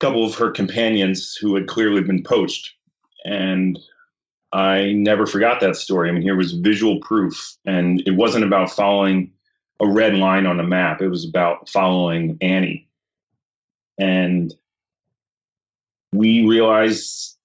a 0.00 0.04
couple 0.04 0.24
of 0.24 0.34
her 0.36 0.50
companions 0.50 1.36
who 1.36 1.54
had 1.54 1.66
clearly 1.66 2.02
been 2.02 2.22
poached. 2.22 2.74
And 3.24 3.78
I 4.52 4.92
never 4.92 5.26
forgot 5.26 5.60
that 5.60 5.76
story. 5.76 6.08
I 6.08 6.12
mean, 6.12 6.22
here 6.22 6.36
was 6.36 6.52
visual 6.52 7.00
proof, 7.00 7.56
and 7.66 8.02
it 8.06 8.12
wasn't 8.12 8.44
about 8.44 8.70
following 8.70 9.32
a 9.80 9.86
red 9.86 10.14
line 10.14 10.46
on 10.46 10.60
a 10.60 10.64
map. 10.64 11.02
It 11.02 11.08
was 11.08 11.28
about 11.28 11.68
following 11.68 12.38
Annie. 12.40 12.88
And 13.98 14.54
we 16.12 16.46
realized 16.46 17.36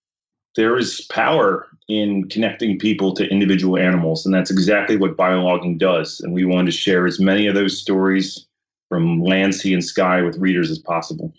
there 0.56 0.78
is 0.78 1.06
power 1.10 1.68
in 1.88 2.28
connecting 2.30 2.78
people 2.78 3.14
to 3.16 3.28
individual 3.30 3.78
animals, 3.78 4.26
and 4.26 4.34
that's 4.34 4.52
exactly 4.52 4.98
what 4.98 5.18
biologging 5.18 5.78
does. 5.78 6.20
And 6.20 6.34
we 6.34 6.46
wanted 6.46 6.72
to 6.72 6.78
share 6.78 7.06
as 7.08 7.20
many 7.20 7.48
of 7.48 7.56
those 7.56 7.80
stories 7.80 8.48
from 8.90 9.22
land, 9.22 9.56
sea, 9.56 9.74
and 9.74 9.84
sky 9.84 10.22
with 10.22 10.38
readers 10.38 10.70
as 10.70 10.80
possible. 10.80 11.34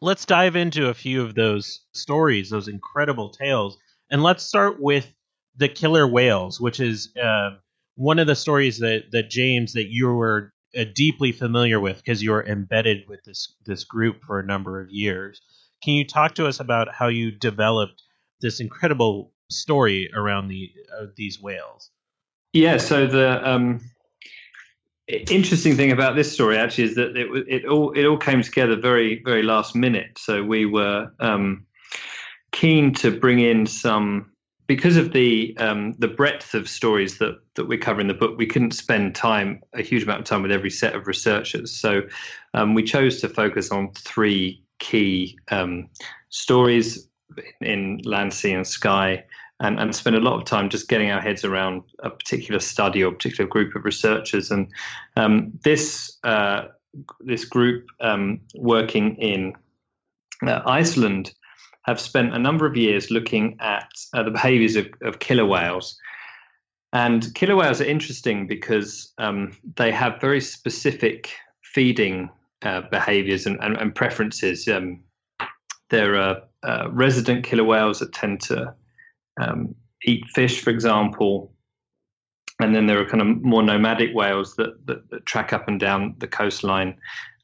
Let's 0.00 0.24
dive 0.24 0.56
into 0.56 0.88
a 0.88 0.94
few 0.94 1.22
of 1.22 1.34
those 1.34 1.80
stories, 1.92 2.50
those 2.50 2.68
incredible 2.68 3.30
tales. 3.30 3.76
And 4.10 4.22
let's 4.22 4.42
start 4.42 4.80
with 4.80 5.14
the 5.56 5.68
killer 5.68 6.06
whales, 6.06 6.60
which 6.60 6.80
is 6.80 7.14
uh, 7.16 7.50
one 7.96 8.18
of 8.18 8.26
the 8.26 8.34
stories 8.34 8.78
that 8.78 9.10
that 9.12 9.30
James 9.30 9.72
that 9.74 9.88
you 9.90 10.08
were 10.08 10.52
uh, 10.76 10.84
deeply 10.94 11.32
familiar 11.32 11.78
with 11.78 11.98
because 11.98 12.22
you 12.22 12.32
were 12.32 12.44
embedded 12.46 13.08
with 13.08 13.22
this 13.24 13.54
this 13.64 13.84
group 13.84 14.22
for 14.22 14.40
a 14.40 14.46
number 14.46 14.80
of 14.80 14.90
years. 14.90 15.40
Can 15.84 15.92
you 15.92 16.06
talk 16.06 16.34
to 16.36 16.46
us 16.46 16.60
about 16.60 16.94
how 16.94 17.08
you 17.08 17.30
developed 17.30 18.02
this 18.40 18.58
incredible 18.58 19.32
story 19.50 20.10
around 20.14 20.48
the 20.48 20.70
uh, 20.98 21.06
these 21.14 21.42
whales? 21.42 21.90
Yeah. 22.54 22.78
So 22.78 23.06
the 23.06 23.46
um, 23.46 23.80
interesting 25.08 25.76
thing 25.76 25.92
about 25.92 26.16
this 26.16 26.32
story 26.32 26.56
actually 26.56 26.84
is 26.84 26.94
that 26.94 27.14
it 27.16 27.28
it 27.46 27.66
all 27.66 27.92
it 27.92 28.06
all 28.06 28.16
came 28.16 28.40
together 28.40 28.76
very 28.76 29.20
very 29.26 29.42
last 29.42 29.76
minute. 29.76 30.16
So 30.16 30.42
we 30.42 30.64
were 30.64 31.12
um, 31.20 31.66
keen 32.52 32.94
to 32.94 33.10
bring 33.10 33.40
in 33.40 33.66
some 33.66 34.30
because 34.66 34.96
of 34.96 35.12
the 35.12 35.54
um, 35.58 35.92
the 35.98 36.08
breadth 36.08 36.54
of 36.54 36.66
stories 36.66 37.18
that 37.18 37.38
that 37.56 37.66
we 37.66 37.76
cover 37.76 38.00
in 38.00 38.08
the 38.08 38.14
book, 38.14 38.38
we 38.38 38.46
couldn't 38.46 38.72
spend 38.72 39.14
time 39.14 39.60
a 39.74 39.82
huge 39.82 40.04
amount 40.04 40.20
of 40.20 40.24
time 40.24 40.40
with 40.40 40.50
every 40.50 40.70
set 40.70 40.94
of 40.94 41.06
researchers. 41.06 41.70
So 41.78 42.02
um, 42.54 42.72
we 42.72 42.82
chose 42.82 43.20
to 43.20 43.28
focus 43.28 43.70
on 43.70 43.92
three 43.92 44.63
key 44.84 45.38
um, 45.50 45.88
stories 46.28 47.08
in 47.60 48.00
land, 48.04 48.34
sea, 48.34 48.52
and 48.52 48.66
sky, 48.66 49.24
and, 49.60 49.80
and 49.80 49.96
spend 49.96 50.14
a 50.14 50.20
lot 50.20 50.38
of 50.38 50.44
time 50.44 50.68
just 50.68 50.88
getting 50.88 51.10
our 51.10 51.20
heads 51.20 51.44
around 51.44 51.82
a 52.00 52.10
particular 52.10 52.60
study 52.60 53.02
or 53.02 53.10
particular 53.12 53.48
group 53.48 53.74
of 53.74 53.84
researchers. 53.84 54.50
And 54.50 54.68
um, 55.16 55.52
this 55.64 56.18
uh, 56.22 56.66
this 57.20 57.44
group 57.44 57.86
um, 58.00 58.40
working 58.54 59.16
in 59.16 59.54
uh, 60.46 60.60
Iceland 60.66 61.32
have 61.86 62.00
spent 62.00 62.34
a 62.34 62.38
number 62.38 62.66
of 62.66 62.76
years 62.76 63.10
looking 63.10 63.56
at 63.60 63.88
uh, 64.12 64.22
the 64.22 64.30
behaviors 64.30 64.76
of, 64.76 64.86
of, 65.02 65.18
killer 65.18 65.44
whales. 65.44 65.98
And 66.92 67.34
killer 67.34 67.56
whales 67.56 67.80
are 67.80 67.84
interesting 67.84 68.46
because 68.46 69.12
um, 69.18 69.56
they 69.76 69.90
have 69.90 70.20
very 70.20 70.40
specific 70.40 71.32
feeding 71.62 72.30
uh, 72.64 72.82
behaviors 72.90 73.46
and, 73.46 73.58
and, 73.62 73.76
and 73.76 73.94
preferences. 73.94 74.66
Um, 74.68 75.00
there 75.90 76.16
are 76.16 76.42
uh, 76.62 76.88
resident 76.90 77.44
killer 77.44 77.64
whales 77.64 78.00
that 78.00 78.12
tend 78.12 78.40
to 78.42 78.74
um, 79.40 79.74
eat 80.04 80.24
fish, 80.34 80.60
for 80.60 80.70
example. 80.70 81.52
And 82.60 82.74
then 82.74 82.86
there 82.86 83.00
are 83.00 83.06
kind 83.06 83.20
of 83.20 83.42
more 83.42 83.62
nomadic 83.62 84.14
whales 84.14 84.56
that, 84.56 84.86
that, 84.86 85.10
that 85.10 85.26
track 85.26 85.52
up 85.52 85.68
and 85.68 85.78
down 85.78 86.14
the 86.18 86.28
coastline, 86.28 86.96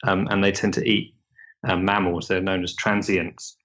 um, 0.04 0.26
and 0.30 0.42
they 0.42 0.52
tend 0.52 0.74
to 0.74 0.88
eat 0.88 1.14
uh, 1.64 1.76
mammals. 1.76 2.28
They're 2.28 2.40
known 2.40 2.62
as 2.62 2.74
transients. 2.74 3.56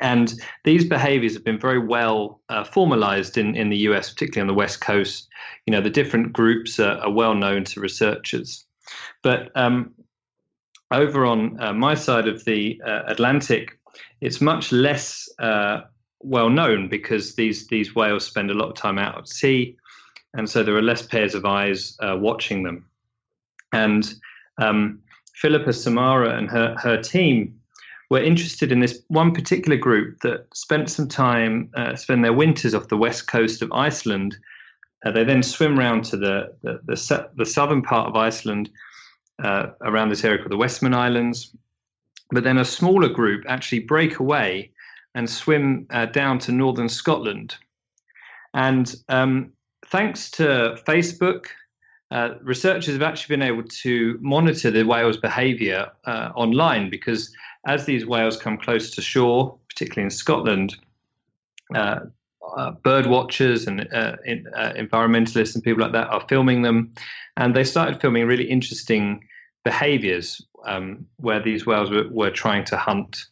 And 0.00 0.32
these 0.64 0.84
behaviors 0.84 1.34
have 1.34 1.44
been 1.44 1.58
very 1.58 1.78
well 1.78 2.40
uh, 2.48 2.64
formalized 2.64 3.36
in, 3.36 3.56
in 3.56 3.68
the 3.68 3.78
US, 3.78 4.12
particularly 4.12 4.48
on 4.48 4.54
the 4.54 4.58
West 4.58 4.80
Coast. 4.80 5.28
You 5.66 5.72
know, 5.72 5.80
the 5.80 5.90
different 5.90 6.32
groups 6.32 6.78
are, 6.78 6.98
are 6.98 7.10
well 7.10 7.34
known 7.34 7.64
to 7.64 7.80
researchers. 7.80 8.64
But 9.22 9.50
um, 9.56 9.92
over 10.90 11.26
on 11.26 11.60
uh, 11.60 11.72
my 11.72 11.94
side 11.94 12.28
of 12.28 12.44
the 12.44 12.80
uh, 12.86 13.02
Atlantic, 13.06 13.78
it's 14.20 14.40
much 14.40 14.72
less 14.72 15.28
uh, 15.38 15.82
well 16.20 16.50
known 16.50 16.88
because 16.88 17.34
these, 17.34 17.66
these 17.68 17.94
whales 17.94 18.24
spend 18.24 18.50
a 18.50 18.54
lot 18.54 18.68
of 18.68 18.74
time 18.74 18.98
out 18.98 19.18
at 19.18 19.28
sea. 19.28 19.76
And 20.34 20.48
so 20.48 20.62
there 20.62 20.76
are 20.76 20.82
less 20.82 21.02
pairs 21.02 21.34
of 21.34 21.44
eyes 21.44 21.96
uh, 22.00 22.16
watching 22.18 22.62
them. 22.62 22.84
And 23.72 24.14
um, 24.58 25.00
Filipa 25.42 25.70
Samarra 25.70 26.36
and 26.36 26.50
her, 26.50 26.74
her 26.78 27.00
team 27.00 27.58
were 28.10 28.22
interested 28.22 28.72
in 28.72 28.80
this 28.80 29.02
one 29.08 29.32
particular 29.32 29.76
group 29.76 30.20
that 30.20 30.46
spent 30.54 30.90
some 30.90 31.08
time, 31.08 31.70
uh, 31.76 31.94
spend 31.94 32.24
their 32.24 32.32
winters 32.32 32.74
off 32.74 32.88
the 32.88 32.96
west 32.96 33.26
coast 33.26 33.62
of 33.62 33.70
Iceland. 33.72 34.36
Uh, 35.04 35.12
they 35.12 35.24
then 35.24 35.42
swim 35.42 35.78
round 35.78 36.04
to 36.04 36.16
the 36.16 36.54
the, 36.62 36.80
the, 36.84 37.30
the 37.36 37.46
southern 37.46 37.82
part 37.82 38.08
of 38.08 38.16
Iceland, 38.16 38.70
uh, 39.42 39.68
around 39.82 40.08
this 40.08 40.24
area 40.24 40.38
called 40.38 40.50
the 40.50 40.56
Westman 40.56 40.94
Islands. 40.94 41.54
But 42.30 42.44
then 42.44 42.58
a 42.58 42.64
smaller 42.64 43.08
group 43.08 43.44
actually 43.48 43.80
break 43.80 44.18
away 44.18 44.70
and 45.14 45.28
swim 45.28 45.86
uh, 45.90 46.06
down 46.06 46.38
to 46.40 46.52
northern 46.52 46.88
Scotland. 46.88 47.56
And 48.54 48.94
um, 49.08 49.52
thanks 49.86 50.30
to 50.32 50.78
Facebook, 50.86 51.46
uh, 52.10 52.34
researchers 52.42 52.94
have 52.94 53.02
actually 53.02 53.36
been 53.36 53.46
able 53.46 53.62
to 53.62 54.18
monitor 54.20 54.70
the 54.70 54.84
whale's 54.84 55.16
behavior 55.16 55.90
uh, 56.04 56.30
online 56.34 56.90
because 56.90 57.34
as 57.66 57.84
these 57.84 58.06
whales 58.06 58.36
come 58.36 58.56
close 58.56 58.90
to 58.90 59.02
shore, 59.02 59.58
particularly 59.68 60.04
in 60.04 60.10
Scotland, 60.10 60.76
uh, 62.56 62.72
bird 62.72 63.06
watchers 63.06 63.66
and 63.66 63.92
uh, 63.92 64.16
in, 64.24 64.46
uh, 64.56 64.72
environmentalists 64.76 65.54
and 65.54 65.62
people 65.62 65.82
like 65.82 65.92
that 65.92 66.08
are 66.08 66.24
filming 66.28 66.62
them, 66.62 66.92
and 67.36 67.54
they 67.54 67.64
started 67.64 68.00
filming 68.00 68.26
really 68.26 68.48
interesting 68.48 69.24
behaviors 69.64 70.44
um, 70.66 71.06
where 71.16 71.42
these 71.42 71.66
whales 71.66 71.90
were, 71.90 72.08
were 72.10 72.30
trying 72.30 72.64
to 72.64 72.76
hunt 72.76 73.26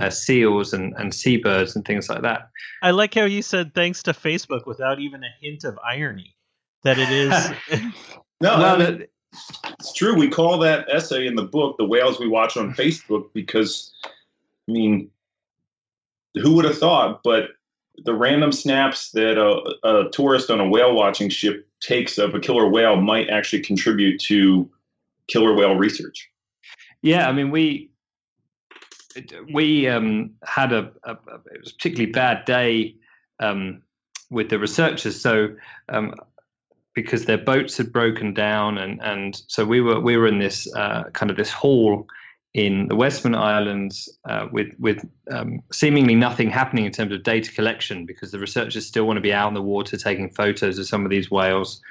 uh, 0.00 0.10
seals 0.10 0.72
and, 0.72 0.94
and 0.98 1.14
seabirds 1.14 1.74
and 1.74 1.84
things 1.84 2.08
like 2.08 2.22
that. 2.22 2.50
I 2.82 2.90
like 2.90 3.14
how 3.14 3.24
you 3.24 3.42
said 3.42 3.74
thanks 3.74 4.02
to 4.04 4.12
Facebook 4.12 4.66
without 4.66 5.00
even 5.00 5.22
a 5.24 5.30
hint 5.40 5.64
of 5.64 5.78
irony 5.84 6.34
that 6.82 6.98
it 6.98 7.10
is. 7.10 7.50
no, 8.40 8.58
well, 8.58 8.74
I 8.74 8.78
mean, 8.78 9.06
it's 9.78 9.92
true. 9.92 10.14
We 10.14 10.28
call 10.28 10.58
that 10.58 10.86
essay 10.90 11.26
in 11.26 11.34
the 11.34 11.44
book 11.44 11.76
"The 11.78 11.84
Whales 11.84 12.20
We 12.20 12.28
Watch 12.28 12.56
on 12.56 12.74
Facebook" 12.74 13.30
because, 13.32 13.92
I 14.04 14.72
mean, 14.72 15.10
who 16.34 16.54
would 16.54 16.64
have 16.64 16.78
thought? 16.78 17.22
But 17.22 17.50
the 18.04 18.14
random 18.14 18.52
snaps 18.52 19.10
that 19.12 19.38
a, 19.38 19.88
a 19.88 20.10
tourist 20.10 20.50
on 20.50 20.60
a 20.60 20.68
whale 20.68 20.94
watching 20.94 21.28
ship 21.28 21.66
takes 21.80 22.18
of 22.18 22.34
a 22.34 22.40
killer 22.40 22.68
whale 22.68 22.96
might 22.96 23.28
actually 23.28 23.62
contribute 23.62 24.20
to 24.20 24.70
killer 25.28 25.54
whale 25.54 25.76
research. 25.76 26.30
Yeah, 27.02 27.28
I 27.28 27.32
mean, 27.32 27.50
we 27.50 27.90
we 29.52 29.88
um, 29.88 30.32
had 30.44 30.72
a, 30.72 30.90
a, 31.04 31.12
it 31.52 31.60
was 31.60 31.70
a 31.70 31.74
particularly 31.74 32.12
bad 32.12 32.44
day 32.44 32.96
um, 33.40 33.82
with 34.30 34.50
the 34.50 34.58
researchers. 34.58 35.20
So 35.20 35.54
um, 35.88 36.14
because 36.94 37.26
their 37.26 37.38
boats 37.38 37.76
had 37.76 37.92
broken 37.92 38.34
down, 38.34 38.78
and 38.78 39.00
and 39.02 39.40
so 39.46 39.64
we 39.64 39.80
were 39.80 40.00
we 40.00 40.16
were 40.16 40.26
in 40.26 40.38
this 40.38 40.72
uh, 40.74 41.04
kind 41.12 41.30
of 41.30 41.36
this 41.36 41.52
hall 41.52 42.06
in 42.56 42.88
the 42.88 42.96
Westman 42.96 43.34
Islands 43.34 44.08
uh, 44.24 44.46
with 44.50 44.68
with 44.78 45.06
um, 45.30 45.62
seemingly 45.72 46.14
nothing 46.14 46.48
happening 46.48 46.86
in 46.86 46.90
terms 46.90 47.12
of 47.12 47.22
data 47.22 47.52
collection 47.52 48.06
because 48.06 48.30
the 48.30 48.38
researchers 48.38 48.86
still 48.86 49.06
want 49.06 49.18
to 49.18 49.20
be 49.20 49.32
out 49.32 49.48
in 49.48 49.54
the 49.54 49.60
water 49.60 49.98
taking 49.98 50.30
photos 50.30 50.78
of 50.78 50.86
some 50.86 51.04
of 51.04 51.10
these 51.10 51.30
whales, 51.30 51.82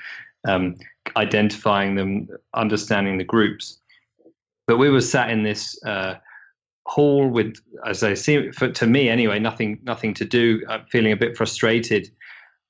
um, 0.48 0.76
identifying 1.18 1.94
them, 1.94 2.28
understanding 2.56 3.20
the 3.20 3.24
groups. 3.24 3.80
But 4.66 4.78
we 4.78 4.90
were 4.90 5.02
sat 5.02 5.30
in 5.30 5.44
this 5.44 5.80
uh, 5.86 6.16
hall 6.88 7.30
with, 7.30 7.58
as 7.86 8.02
I 8.02 8.16
see, 8.16 8.50
for, 8.50 8.68
to 8.68 8.88
me 8.88 9.08
anyway, 9.08 9.38
nothing 9.38 9.78
nothing 9.84 10.16
to 10.16 10.26
do. 10.26 10.64
I'm 10.68 10.84
feeling 10.88 11.12
a 11.12 11.18
bit 11.18 11.38
frustrated. 11.38 12.10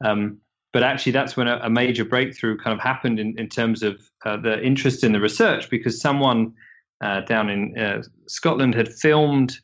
Um, 0.04 0.40
but 0.74 0.84
actually 0.84 1.14
that's 1.14 1.38
when 1.38 1.48
a, 1.48 1.62
a, 1.64 1.70
major 1.70 2.04
breakthrough 2.04 2.58
kind 2.58 2.78
of 2.78 2.84
happened 2.84 3.18
in, 3.18 3.40
in 3.40 3.48
terms 3.48 3.82
of 3.82 4.12
uh, 4.26 4.36
the 4.36 4.62
interest 4.62 5.06
in 5.06 5.14
the 5.14 5.22
research 5.22 5.70
because 5.70 6.02
someone 6.02 6.54
uh, 7.02 7.22
down 7.22 7.50
in 7.50 7.78
uh, 7.78 8.04
Scotland 8.28 8.76
had 8.76 8.94
filmed 8.94 9.58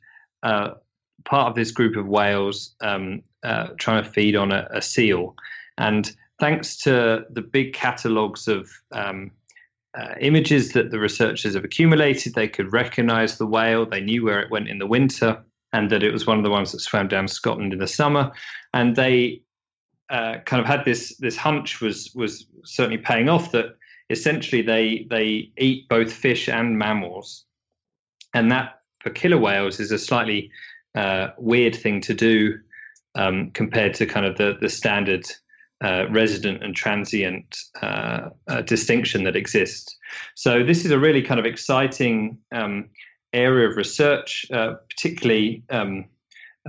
uh, 0.43 0.71
part 1.25 1.49
of 1.49 1.55
this 1.55 1.71
group 1.71 1.95
of 1.95 2.07
whales 2.07 2.75
um, 2.81 3.21
uh, 3.43 3.67
trying 3.79 4.03
to 4.03 4.09
feed 4.09 4.35
on 4.35 4.51
a, 4.51 4.67
a, 4.71 4.81
seal. 4.81 5.35
And 5.77 6.11
thanks 6.39 6.75
to 6.77 7.25
the 7.29 7.41
big 7.41 7.73
catalogues 7.73 8.47
of 8.47 8.69
um, 8.91 9.31
uh, 9.97 10.15
images 10.19 10.73
that 10.73 10.91
the 10.91 10.99
researchers 10.99 11.53
have 11.53 11.63
accumulated, 11.63 12.33
they 12.33 12.47
could 12.47 12.73
recognize 12.73 13.37
the 13.37 13.45
whale, 13.45 13.85
they 13.85 14.01
knew 14.01 14.23
where 14.23 14.39
it 14.39 14.51
went 14.51 14.67
in 14.67 14.79
the 14.79 14.87
winter. 14.87 15.43
And 15.73 15.89
that 15.89 16.03
it 16.03 16.11
was 16.11 16.27
one 16.27 16.37
of 16.37 16.43
the 16.43 16.49
ones 16.49 16.73
that 16.73 16.81
swam 16.81 17.07
down 17.07 17.29
Scotland 17.29 17.71
in 17.71 17.79
the 17.79 17.87
summer, 17.87 18.33
and 18.73 18.93
they 18.97 19.41
uh, 20.09 20.39
kind 20.45 20.59
of 20.59 20.65
had 20.65 20.83
this 20.83 21.15
this 21.19 21.37
hunch 21.37 21.79
was 21.79 22.11
was 22.13 22.45
certainly 22.65 22.97
paying 22.97 23.29
off 23.29 23.53
that 23.53 23.77
essentially 24.11 24.61
they 24.61 25.07
they 25.09 25.51
eat 25.57 25.87
both 25.89 26.11
fish 26.11 26.47
and 26.47 26.77
mammals, 26.77 27.45
and 28.33 28.51
that 28.51 28.81
for 28.99 29.09
killer 29.09 29.37
whales 29.37 29.79
is 29.79 29.91
a 29.91 29.97
slightly 29.97 30.51
uh, 30.95 31.29
weird 31.37 31.75
thing 31.75 32.01
to 32.01 32.13
do 32.13 32.59
um, 33.15 33.51
compared 33.51 33.93
to 33.95 34.05
kind 34.05 34.25
of 34.25 34.37
the 34.37 34.57
the 34.61 34.69
standard 34.69 35.25
uh, 35.83 36.05
resident 36.09 36.63
and 36.63 36.75
transient 36.75 37.57
uh, 37.81 38.29
uh, 38.47 38.61
distinction 38.61 39.23
that 39.23 39.35
exists. 39.35 39.97
So 40.35 40.63
this 40.63 40.85
is 40.85 40.91
a 40.91 40.99
really 40.99 41.23
kind 41.23 41.39
of 41.39 41.45
exciting 41.45 42.37
um, 42.51 42.89
area 43.33 43.69
of 43.69 43.77
research, 43.77 44.45
uh, 44.53 44.75
particularly. 44.89 45.63
Um, 45.69 46.05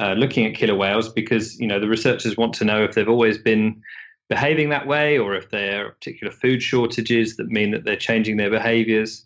uh, 0.01 0.15
looking 0.15 0.47
at 0.47 0.55
killer 0.55 0.75
whales 0.75 1.13
because 1.13 1.61
you 1.61 1.67
know 1.67 1.79
the 1.79 1.87
researchers 1.87 2.35
want 2.35 2.55
to 2.55 2.65
know 2.65 2.83
if 2.83 2.95
they've 2.95 3.11
always 3.11 3.37
been 3.37 3.83
behaving 4.35 4.71
that 4.71 4.87
way 4.87 5.19
or 5.19 5.35
if 5.35 5.51
there 5.51 5.87
are 5.87 5.91
particular 5.91 6.33
food 6.33 6.63
shortages 6.63 7.37
that 7.37 7.49
mean 7.49 7.71
that 7.71 7.85
they're 7.85 7.97
changing 8.11 8.39
their 8.39 8.49
behaviors. 8.49 9.25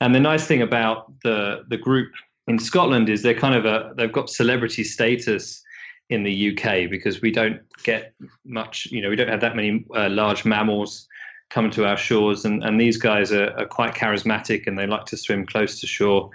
And 0.00 0.12
the 0.12 0.20
nice 0.20 0.46
thing 0.46 0.62
about 0.62 1.12
the 1.22 1.64
the 1.68 1.76
group 1.76 2.10
in 2.48 2.58
Scotland 2.58 3.08
is 3.08 3.22
they're 3.22 3.42
kind 3.46 3.54
of 3.54 3.64
a 3.64 3.92
they've 3.96 4.18
got 4.20 4.28
celebrity 4.28 4.82
status 4.82 5.62
in 6.10 6.24
the 6.24 6.34
UK 6.50 6.90
because 6.90 7.20
we 7.20 7.30
don't 7.30 7.60
get 7.84 8.14
much, 8.44 8.86
you 8.90 9.00
know, 9.02 9.10
we 9.10 9.16
don't 9.16 9.28
have 9.28 9.42
that 9.42 9.54
many 9.54 9.84
uh, 9.94 10.08
large 10.08 10.44
mammals 10.44 11.06
coming 11.50 11.70
to 11.70 11.86
our 11.86 11.96
shores, 11.96 12.44
and, 12.44 12.64
and 12.64 12.80
these 12.80 12.96
guys 12.96 13.30
are, 13.32 13.50
are 13.58 13.66
quite 13.66 13.94
charismatic 13.94 14.66
and 14.66 14.78
they 14.78 14.86
like 14.86 15.04
to 15.06 15.16
swim 15.16 15.46
close 15.46 15.80
to 15.80 15.86
shore. 15.86 16.30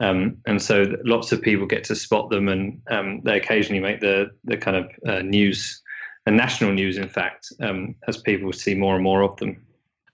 Um, 0.00 0.36
and 0.46 0.60
so 0.60 0.84
lots 1.04 1.32
of 1.32 1.42
people 1.42 1.66
get 1.66 1.84
to 1.84 1.94
spot 1.94 2.30
them, 2.30 2.48
and 2.48 2.80
um, 2.90 3.20
they 3.24 3.36
occasionally 3.36 3.80
make 3.80 4.00
the 4.00 4.30
the 4.44 4.56
kind 4.56 4.76
of 4.76 4.86
uh, 5.06 5.22
news, 5.22 5.82
the 6.28 6.36
national 6.36 6.72
news, 6.72 6.98
in 6.98 7.08
fact, 7.08 7.50
um, 7.62 7.94
as 8.06 8.18
people 8.18 8.52
see 8.52 8.74
more 8.74 8.94
and 8.94 9.02
more 9.02 9.22
of 9.22 9.36
them. 9.38 9.64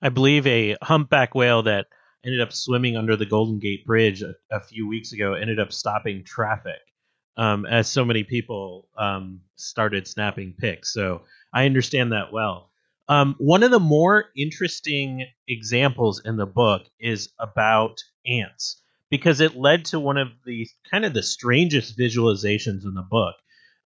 I 0.01 0.11
believe 0.11 0.47
a 0.47 0.77
humpback 0.81 1.35
whale 1.35 1.65
that 1.65 1.87
ended 2.25 2.41
up 2.41 2.53
swimming 2.53 2.97
under 2.97 3.17
the 3.17 3.27
Golden 3.27 3.59
Gate 3.59 3.85
Bridge 3.85 4.23
a, 4.23 4.35
a 4.53 4.61
few 4.61 4.87
weeks 4.87 5.13
ago 5.13 5.35
ended 5.35 5.59
up 5.59 5.73
stopping 5.73 6.23
traffic 6.23 6.79
um, 7.37 7.67
as 7.67 7.89
so 7.89 8.05
many 8.05 8.23
people 8.23 8.87
um, 8.97 9.41
started 9.57 10.07
snapping 10.07 10.55
pics. 10.57 10.93
So 10.93 11.23
I 11.53 11.67
understand 11.67 12.13
that 12.13 12.33
well. 12.33 12.71
Um, 13.09 13.35
one 13.39 13.65
of 13.65 13.73
the 13.73 13.81
more 13.81 14.27
interesting 14.37 15.27
examples 15.49 16.23
in 16.25 16.37
the 16.37 16.47
book 16.47 16.83
is 17.01 17.31
about 17.41 17.99
ants 18.25 18.81
because 19.11 19.41
it 19.41 19.57
led 19.57 19.87
to 19.87 19.99
one 19.99 20.17
of 20.17 20.29
the 20.47 20.69
kind 20.89 21.05
of 21.05 21.13
the 21.13 21.25
strangest 21.25 21.99
visualizations 21.99 22.85
in 22.85 22.95
the 22.95 23.03
book 23.03 23.35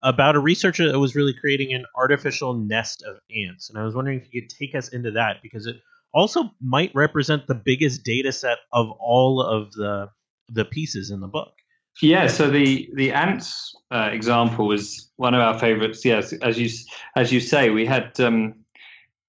about 0.02 0.36
a 0.36 0.40
researcher 0.40 0.90
that 0.90 0.98
was 0.98 1.14
really 1.14 1.34
creating 1.34 1.72
an 1.74 1.84
artificial 1.96 2.54
nest 2.54 3.02
of 3.02 3.16
ants. 3.34 3.68
And 3.68 3.78
I 3.78 3.84
was 3.84 3.94
wondering 3.94 4.20
if 4.20 4.32
you 4.32 4.42
could 4.42 4.50
take 4.50 4.74
us 4.74 4.88
into 4.88 5.10
that 5.12 5.42
because 5.42 5.66
it 5.66 5.76
also 6.12 6.50
might 6.60 6.90
represent 6.94 7.46
the 7.46 7.54
biggest 7.54 8.04
data 8.04 8.32
set 8.32 8.58
of 8.72 8.90
all 9.00 9.42
of 9.42 9.72
the 9.72 10.08
the 10.50 10.64
pieces 10.64 11.10
in 11.10 11.20
the 11.20 11.28
book. 11.28 11.52
Yeah, 12.00 12.28
so 12.28 12.48
the 12.48 12.88
the 12.94 13.12
ants 13.12 13.74
uh, 13.90 14.08
example 14.12 14.68
was 14.68 15.10
one 15.16 15.34
of 15.34 15.40
our 15.40 15.58
favorites. 15.58 16.04
Yes, 16.04 16.32
as 16.34 16.58
you 16.58 16.70
as 17.16 17.32
you 17.32 17.40
say, 17.40 17.70
we 17.70 17.84
had 17.84 18.18
um, 18.20 18.54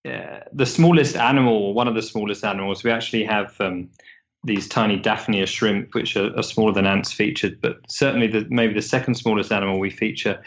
uh, 0.08 0.42
the 0.54 0.66
smallest 0.66 1.16
animal, 1.16 1.74
one 1.74 1.88
of 1.88 1.96
the 1.96 2.02
smallest 2.02 2.46
animals. 2.46 2.84
We 2.84 2.92
actually 2.92 3.24
have 3.24 3.60
um, 3.60 3.90
these 4.44 4.68
tiny 4.68 4.98
Daphnia 4.98 5.46
shrimp, 5.46 5.94
which 5.94 6.16
are, 6.16 6.36
are, 6.38 6.44
smaller 6.44 6.74
than 6.74 6.86
ants, 6.86 7.12
featured. 7.12 7.60
But 7.62 7.78
certainly, 7.90 8.28
the, 8.28 8.46
maybe 8.50 8.74
the 8.74 8.82
second 8.82 9.16
smallest 9.16 9.52
animal 9.52 9.80
we 9.80 9.90
feature 9.90 10.42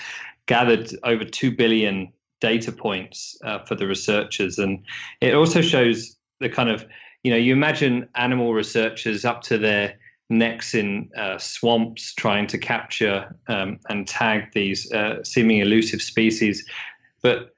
gathered 0.46 0.90
over 1.04 1.24
two 1.24 1.54
billion 1.54 2.12
data 2.40 2.72
points 2.72 3.36
uh, 3.44 3.60
for 3.60 3.74
the 3.74 3.86
researchers, 3.86 4.58
and 4.58 4.82
it 5.20 5.34
also 5.34 5.60
shows 5.60 6.16
the 6.40 6.48
kind 6.48 6.70
of 6.70 6.86
you 7.22 7.30
know 7.30 7.36
you 7.36 7.52
imagine 7.52 8.08
animal 8.14 8.54
researchers 8.54 9.24
up 9.24 9.42
to 9.42 9.58
their 9.58 9.94
necks 10.30 10.74
in 10.74 11.10
uh, 11.16 11.36
swamps 11.36 12.14
trying 12.14 12.46
to 12.46 12.58
capture 12.58 13.36
um, 13.48 13.78
and 13.90 14.08
tag 14.08 14.50
these 14.54 14.90
uh, 14.92 15.22
seeming 15.22 15.58
elusive 15.58 16.00
species, 16.00 16.66
but 17.22 17.51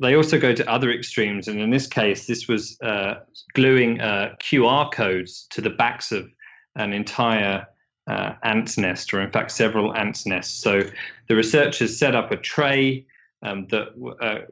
they 0.00 0.14
also 0.14 0.38
go 0.38 0.54
to 0.54 0.70
other 0.70 0.90
extremes, 0.90 1.48
and 1.48 1.60
in 1.60 1.70
this 1.70 1.86
case, 1.86 2.26
this 2.26 2.48
was 2.48 2.78
uh, 2.82 3.14
gluing 3.54 4.00
uh, 4.00 4.34
QR 4.40 4.92
codes 4.92 5.46
to 5.50 5.60
the 5.60 5.70
backs 5.70 6.12
of 6.12 6.28
an 6.76 6.92
entire 6.92 7.66
uh, 8.06 8.34
ant's 8.42 8.76
nest, 8.76 9.12
or 9.12 9.20
in 9.20 9.30
fact, 9.30 9.50
several 9.50 9.94
ants' 9.94 10.26
nests. 10.26 10.62
So 10.62 10.82
the 11.28 11.34
researchers 11.34 11.98
set 11.98 12.14
up 12.14 12.30
a 12.30 12.36
tray 12.36 13.06
um, 13.42 13.66
that 13.68 13.88
uh, 14.20 14.50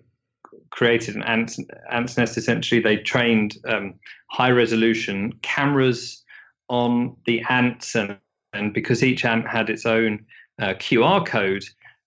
created 0.70 1.14
an 1.14 1.22
ant, 1.24 1.56
ant's 1.90 2.16
nest. 2.16 2.36
Essentially, 2.36 2.80
they 2.80 2.96
trained 2.96 3.56
um, 3.68 3.94
high-resolution 4.30 5.32
cameras 5.42 6.24
on 6.68 7.16
the 7.26 7.42
ants, 7.48 7.94
and, 7.94 8.16
and 8.54 8.72
because 8.72 9.02
each 9.02 9.24
ant 9.24 9.46
had 9.46 9.68
its 9.68 9.84
own 9.84 10.24
uh, 10.60 10.74
QR 10.74 11.24
code, 11.24 11.64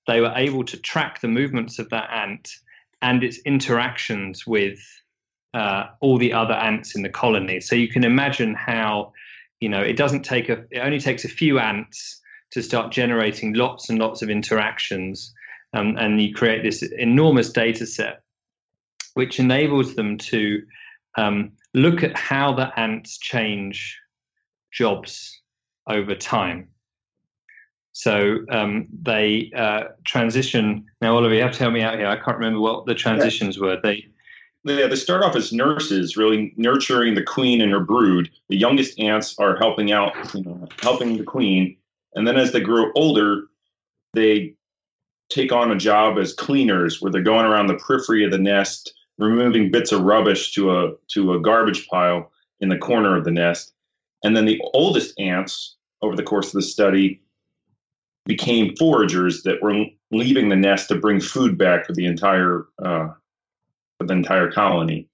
they 0.07 0.21
were 0.21 0.33
able 0.35 0.63
to 0.63 0.77
track 0.77 1.21
the 1.21 1.27
movements 1.27 1.77
of 1.77 1.89
that 1.89 2.09
ant 2.11 2.49
and 3.01 3.23
its 3.23 3.37
interactions 3.39 4.45
with 4.47 4.79
uh, 5.53 5.85
all 6.01 6.17
the 6.17 6.33
other 6.33 6.53
ants 6.53 6.95
in 6.95 7.03
the 7.03 7.09
colony. 7.09 7.59
So 7.59 7.75
you 7.75 7.87
can 7.87 8.03
imagine 8.03 8.53
how, 8.53 9.13
you 9.59 9.69
know, 9.69 9.81
it 9.81 9.97
doesn't 9.97 10.23
take 10.23 10.49
a, 10.49 10.65
it 10.71 10.79
only 10.79 10.99
takes 10.99 11.25
a 11.25 11.29
few 11.29 11.59
ants 11.59 12.21
to 12.51 12.61
start 12.61 12.91
generating 12.91 13.53
lots 13.53 13.89
and 13.89 13.99
lots 13.99 14.21
of 14.21 14.29
interactions. 14.29 15.33
Um, 15.73 15.97
and 15.97 16.21
you 16.21 16.33
create 16.33 16.63
this 16.63 16.81
enormous 16.81 17.51
data 17.51 17.85
set, 17.85 18.21
which 19.15 19.39
enables 19.39 19.95
them 19.95 20.17
to 20.17 20.63
um, 21.17 21.51
look 21.73 22.03
at 22.03 22.17
how 22.17 22.53
the 22.53 22.77
ants 22.79 23.17
change 23.17 23.99
jobs 24.71 25.41
over 25.87 26.15
time. 26.15 26.69
So 27.97 28.45
um, 28.51 28.85
they 29.01 29.51
uh, 29.55 29.85
transition. 30.03 30.85
Now, 31.01 31.15
Oliver, 31.15 31.33
you 31.33 31.41
have 31.41 31.53
to 31.53 31.57
help 31.57 31.73
me 31.73 31.81
out 31.81 31.97
here. 31.97 32.05
I 32.05 32.15
can't 32.15 32.37
remember 32.37 32.59
what 32.59 32.85
the 32.85 32.93
transitions 32.93 33.57
yeah. 33.57 33.63
were. 33.63 33.81
They 33.81 34.05
yeah, 34.65 34.85
they 34.85 34.95
start 34.95 35.23
off 35.23 35.35
as 35.35 35.51
nurses, 35.51 36.15
really 36.15 36.53
nurturing 36.57 37.15
the 37.15 37.23
queen 37.23 37.59
and 37.59 37.71
her 37.71 37.79
brood. 37.79 38.29
The 38.49 38.55
youngest 38.57 38.99
ants 38.99 39.33
are 39.39 39.57
helping 39.57 39.91
out, 39.91 40.13
you 40.35 40.43
know, 40.43 40.67
helping 40.79 41.17
the 41.17 41.23
queen, 41.23 41.75
and 42.13 42.27
then 42.27 42.37
as 42.37 42.51
they 42.51 42.59
grow 42.59 42.91
older, 42.93 43.45
they 44.13 44.53
take 45.31 45.51
on 45.51 45.71
a 45.71 45.75
job 45.75 46.19
as 46.19 46.33
cleaners, 46.33 47.01
where 47.01 47.11
they're 47.11 47.23
going 47.23 47.47
around 47.47 47.65
the 47.65 47.79
periphery 47.79 48.23
of 48.23 48.29
the 48.29 48.37
nest, 48.37 48.93
removing 49.17 49.71
bits 49.71 49.91
of 49.91 50.03
rubbish 50.03 50.53
to 50.53 50.71
a 50.71 50.91
to 51.13 51.33
a 51.33 51.39
garbage 51.39 51.87
pile 51.87 52.31
in 52.59 52.69
the 52.69 52.77
corner 52.77 53.17
of 53.17 53.23
the 53.23 53.31
nest. 53.31 53.73
And 54.23 54.37
then 54.37 54.45
the 54.45 54.61
oldest 54.75 55.19
ants, 55.19 55.77
over 56.03 56.15
the 56.15 56.21
course 56.21 56.47
of 56.47 56.53
the 56.53 56.61
study, 56.61 57.21
became 58.27 58.75
foragers 58.75 59.41
that 59.43 59.61
were 59.61 59.85
leaving 60.11 60.49
the 60.49 60.55
nest 60.55 60.89
to 60.89 60.95
bring 60.95 61.19
food 61.19 61.57
back 61.57 61.87
for 61.87 61.93
the 61.93 62.05
entire 62.05 62.65
uh, 62.83 63.07
for 63.97 64.05
the 64.05 64.13
entire 64.13 64.51
colony. 64.51 65.07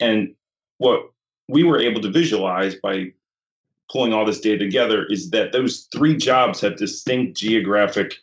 And 0.00 0.34
what 0.78 1.10
we 1.48 1.62
were 1.62 1.78
able 1.78 2.00
to 2.00 2.10
visualize 2.10 2.74
by 2.74 3.12
pulling 3.92 4.12
all 4.12 4.24
this 4.24 4.40
data 4.40 4.58
together 4.58 5.04
is 5.10 5.30
that 5.30 5.52
those 5.52 5.86
three 5.92 6.16
jobs 6.16 6.60
have 6.62 6.76
distinct 6.76 7.36
geographic 7.36 8.14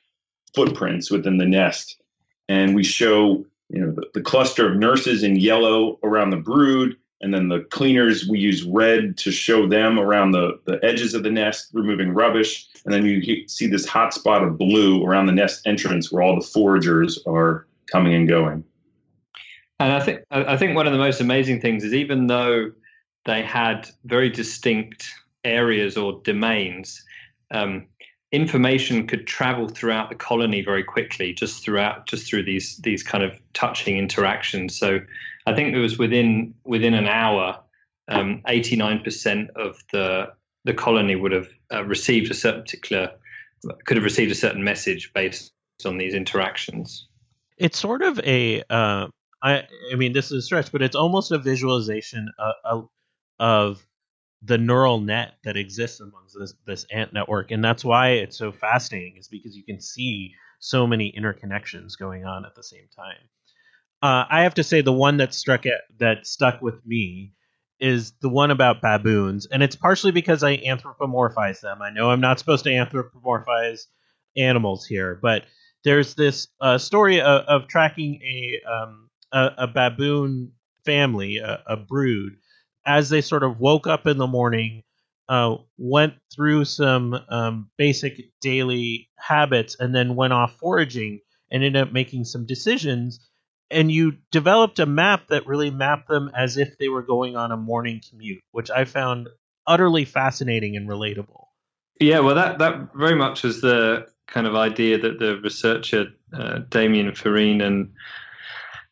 footprints 0.55 1.11
within 1.11 1.37
the 1.37 1.45
nest. 1.45 2.01
And 2.49 2.75
we 2.75 2.83
show 2.83 3.45
you 3.69 3.79
know 3.79 3.91
the, 3.91 4.07
the 4.15 4.21
cluster 4.21 4.69
of 4.69 4.77
nurses 4.77 5.23
in 5.23 5.37
yellow 5.37 5.99
around 6.03 6.31
the 6.31 6.37
brood 6.37 6.97
and 7.21 7.33
then 7.33 7.49
the 7.49 7.61
cleaners 7.71 8.27
we 8.27 8.39
use 8.39 8.63
red 8.63 9.17
to 9.19 9.31
show 9.31 9.67
them 9.67 9.99
around 9.99 10.31
the, 10.31 10.59
the 10.65 10.79
edges 10.83 11.13
of 11.13 11.23
the 11.23 11.31
nest 11.31 11.69
removing 11.73 12.13
rubbish. 12.13 12.67
And 12.85 12.93
then 12.93 13.05
you 13.05 13.47
see 13.47 13.67
this 13.67 13.85
hot 13.85 14.13
spot 14.13 14.43
of 14.43 14.57
blue 14.57 15.03
around 15.05 15.27
the 15.27 15.31
nest 15.31 15.65
entrance 15.65 16.11
where 16.11 16.23
all 16.23 16.35
the 16.35 16.45
foragers 16.45 17.19
are 17.27 17.67
coming 17.91 18.13
and 18.13 18.27
going. 18.27 18.63
And 19.79 19.93
i 19.93 19.99
think 19.99 20.21
i 20.29 20.55
think 20.55 20.75
one 20.75 20.85
of 20.85 20.93
the 20.93 20.99
most 20.99 21.21
amazing 21.21 21.59
things 21.59 21.83
is 21.83 21.93
even 21.93 22.27
though 22.27 22.71
they 23.25 23.41
had 23.41 23.89
very 24.05 24.29
distinct 24.29 25.09
areas 25.43 25.97
or 25.97 26.21
domains 26.23 27.03
um, 27.49 27.87
information 28.31 29.07
could 29.07 29.27
travel 29.27 29.67
throughout 29.67 30.09
the 30.09 30.15
colony 30.15 30.61
very 30.61 30.83
quickly 30.83 31.33
just 31.33 31.63
throughout 31.63 32.07
just 32.07 32.27
through 32.27 32.43
these 32.43 32.77
these 32.77 33.03
kind 33.03 33.23
of 33.23 33.39
touching 33.53 33.97
interactions. 33.97 34.77
So 34.77 34.99
i 35.45 35.53
think 35.53 35.73
it 35.73 35.79
was 35.79 35.97
within 35.97 36.53
within 36.63 36.93
an 36.93 37.07
hour 37.07 37.59
um, 38.11 38.41
89% 38.47 39.49
of 39.55 39.77
the 39.91 40.27
the 40.63 40.73
colony 40.73 41.15
would 41.15 41.31
have 41.31 41.47
uh, 41.73 41.83
received 41.85 42.29
a 42.29 42.33
certain 42.33 42.61
particular 42.61 43.11
could 43.85 43.97
have 43.97 44.03
received 44.03 44.31
a 44.31 44.35
certain 44.35 44.63
message 44.63 45.11
based 45.13 45.53
on 45.85 45.97
these 45.97 46.13
interactions. 46.13 47.07
It's 47.57 47.77
sort 47.77 48.01
of 48.01 48.19
a 48.19 48.63
uh, 48.69 49.07
I, 49.41 49.63
I 49.91 49.95
mean 49.95 50.13
this 50.13 50.31
is 50.31 50.31
a 50.31 50.41
stretch 50.41 50.71
but 50.71 50.81
it's 50.81 50.95
almost 50.95 51.31
a 51.31 51.37
visualization 51.37 52.29
of, 52.65 52.89
of 53.39 53.85
the 54.43 54.57
neural 54.57 54.99
net 54.99 55.35
that 55.43 55.57
exists 55.57 55.99
amongst 55.99 56.35
this, 56.39 56.53
this 56.65 56.85
ant 56.91 57.13
network. 57.13 57.51
And 57.51 57.63
that's 57.63 57.85
why 57.85 58.09
it's 58.09 58.37
so 58.37 58.51
fascinating 58.51 59.17
is 59.17 59.27
because 59.27 59.55
you 59.55 59.63
can 59.63 59.79
see 59.79 60.33
so 60.59 60.87
many 60.87 61.13
interconnections 61.17 61.97
going 61.97 62.25
on 62.25 62.45
at 62.45 62.55
the 62.55 62.63
same 62.63 62.87
time 62.95 63.17
uh, 64.01 64.25
i 64.29 64.43
have 64.43 64.53
to 64.53 64.63
say 64.63 64.81
the 64.81 64.91
one 64.91 65.17
that 65.17 65.33
struck 65.33 65.65
it 65.65 65.79
that 65.99 66.25
stuck 66.25 66.61
with 66.61 66.85
me 66.85 67.33
is 67.79 68.13
the 68.21 68.29
one 68.29 68.51
about 68.51 68.81
baboons 68.81 69.47
and 69.47 69.63
it's 69.63 69.75
partially 69.75 70.11
because 70.11 70.43
i 70.43 70.57
anthropomorphize 70.57 71.61
them 71.61 71.81
i 71.81 71.89
know 71.89 72.09
i'm 72.09 72.21
not 72.21 72.39
supposed 72.39 72.63
to 72.63 72.69
anthropomorphize 72.69 73.87
animals 74.37 74.85
here 74.85 75.19
but 75.21 75.43
there's 75.83 76.13
this 76.13 76.47
uh, 76.61 76.77
story 76.77 77.21
of, 77.21 77.41
of, 77.47 77.67
tracking 77.67 78.21
a, 78.21 78.61
um, 78.71 79.09
a, 79.31 79.49
a 79.59 79.67
baboon 79.67 80.51
family 80.85 81.37
a, 81.37 81.63
a 81.65 81.75
brood 81.75 82.33
as 82.85 83.09
they 83.09 83.21
sort 83.21 83.43
of 83.43 83.59
woke 83.59 83.87
up 83.87 84.07
in 84.07 84.17
the 84.17 84.27
morning, 84.27 84.83
uh, 85.29 85.55
went 85.77 86.13
through 86.33 86.65
some 86.65 87.13
um, 87.29 87.69
basic 87.77 88.31
daily 88.41 89.09
habits, 89.17 89.75
and 89.79 89.93
then 89.93 90.15
went 90.15 90.33
off 90.33 90.57
foraging 90.57 91.19
and 91.51 91.63
ended 91.63 91.81
up 91.81 91.93
making 91.93 92.25
some 92.25 92.45
decisions. 92.45 93.19
And 93.71 93.91
you 93.91 94.17
developed 94.31 94.79
a 94.79 94.85
map 94.85 95.27
that 95.29 95.47
really 95.47 95.71
mapped 95.71 96.07
them 96.07 96.29
as 96.35 96.57
if 96.57 96.77
they 96.77 96.89
were 96.89 97.01
going 97.01 97.35
on 97.35 97.51
a 97.51 97.57
morning 97.57 98.01
commute, 98.09 98.41
which 98.51 98.69
I 98.69 98.85
found 98.85 99.29
utterly 99.65 100.05
fascinating 100.05 100.75
and 100.75 100.89
relatable. 100.89 101.45
Yeah, 101.99 102.19
well, 102.19 102.35
that 102.35 102.59
that 102.59 102.89
very 102.95 103.15
much 103.15 103.43
was 103.43 103.61
the 103.61 104.07
kind 104.27 104.47
of 104.47 104.55
idea 104.55 104.97
that 104.97 105.19
the 105.19 105.37
researcher 105.37 106.07
uh, 106.33 106.59
Damien 106.69 107.13
Farine 107.13 107.61
and 107.61 107.91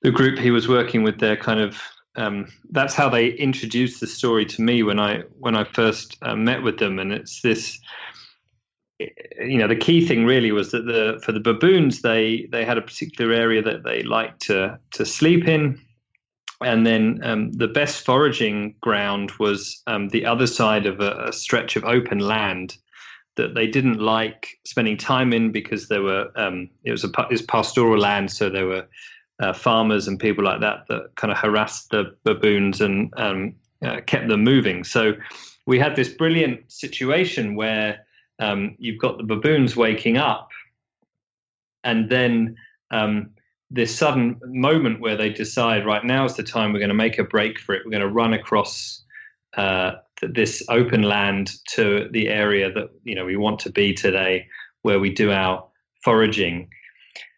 the 0.02 0.12
group 0.12 0.38
he 0.38 0.52
was 0.52 0.68
working 0.68 1.04
with 1.04 1.20
there 1.20 1.36
kind 1.36 1.60
of 1.60 1.82
um, 2.16 2.48
that's 2.72 2.94
how 2.94 3.10
they 3.10 3.30
introduced 3.30 4.00
the 4.02 4.08
story 4.08 4.46
to 4.46 4.62
me 4.62 4.84
when 4.84 5.00
I 5.00 5.24
when 5.40 5.56
I 5.56 5.64
first 5.64 6.18
uh, 6.22 6.36
met 6.36 6.64
with 6.64 6.78
them, 6.78 7.00
and 7.00 7.12
it's 7.12 7.42
this. 7.42 7.80
You 9.00 9.58
know, 9.58 9.68
the 9.68 9.76
key 9.76 10.06
thing 10.06 10.26
really 10.26 10.52
was 10.52 10.72
that 10.72 10.86
the 10.86 11.22
for 11.24 11.32
the 11.32 11.40
baboons 11.40 12.02
they 12.02 12.48
they 12.52 12.66
had 12.66 12.78
a 12.78 12.82
particular 12.82 13.34
area 13.34 13.62
that 13.62 13.84
they 13.84 14.04
liked 14.04 14.42
to 14.44 14.78
to 14.92 15.06
sleep 15.06 15.48
in, 15.48 15.80
and 16.62 16.86
then 16.86 17.22
um, 17.24 17.52
the 17.54 17.68
best 17.68 18.06
foraging 18.06 18.76
ground 18.82 19.32
was 19.40 19.82
um, 19.88 20.10
the 20.10 20.26
other 20.26 20.48
side 20.48 20.86
of 20.86 21.00
a, 21.00 21.28
a, 21.28 21.34
stretch 21.34 21.78
of 21.78 21.86
open 21.86 22.20
land, 22.20 22.78
that 23.38 23.56
they 23.56 23.68
didn't 23.68 24.00
like 24.00 24.60
spending 24.66 24.98
time 24.98 25.32
in 25.32 25.52
because 25.52 25.88
there 25.88 26.02
were 26.02 26.30
um, 26.36 26.70
it 26.84 26.92
was 26.92 27.06
a 27.06 27.10
it 27.22 27.32
was 27.32 27.42
pastoral 27.42 28.00
land, 28.00 28.32
so 28.32 28.50
there 28.50 28.66
were 28.66 28.86
uh, 29.40 29.54
farmers 29.54 30.10
and 30.10 30.20
people 30.20 30.44
like 30.44 30.60
that 30.60 30.84
that 30.90 31.16
kind 31.16 31.32
of 31.32 31.38
harassed 31.38 31.92
the 31.92 32.14
baboons 32.26 32.82
and 32.82 33.14
um, 33.16 33.56
uh, 33.82 34.02
kept 34.06 34.28
them 34.28 34.44
moving. 34.44 34.84
So 34.84 35.14
we 35.66 35.80
had 35.80 35.96
this 35.96 36.10
brilliant 36.10 36.70
situation 36.70 37.56
where 37.56 38.06
um, 38.40 38.76
you've 38.80 39.00
got 39.00 39.18
the 39.18 39.24
baboons 39.24 39.76
waking 39.76 40.18
up, 40.18 40.50
and 41.84 42.10
then 42.10 42.56
um, 42.92 43.32
this 43.70 43.96
sudden 43.96 44.40
moment 44.46 45.00
where 45.00 45.16
they 45.16 45.30
decide, 45.30 45.86
right 45.86 46.04
now 46.04 46.26
is 46.26 46.36
the 46.36 46.44
time 46.44 46.74
we're 46.74 46.80
going 46.80 46.90
to 46.90 46.96
make 46.96 47.20
a 47.20 47.24
break 47.24 47.60
for 47.60 47.76
it. 47.76 47.84
We're 47.86 47.92
going 47.92 48.02
to 48.02 48.10
run 48.10 48.34
across 48.34 49.04
uh, 49.58 49.92
this 50.22 50.64
open 50.70 51.04
land 51.04 51.52
to 51.70 52.08
the 52.12 52.30
area 52.30 52.72
that 52.72 52.90
you 53.04 53.16
know 53.16 53.26
we 53.26 53.36
want 53.36 53.60
to 53.60 53.72
be 53.72 53.94
today, 53.94 54.48
where 54.82 55.00
we 55.00 55.14
do 55.14 55.32
our 55.32 55.66
foraging. 56.04 56.70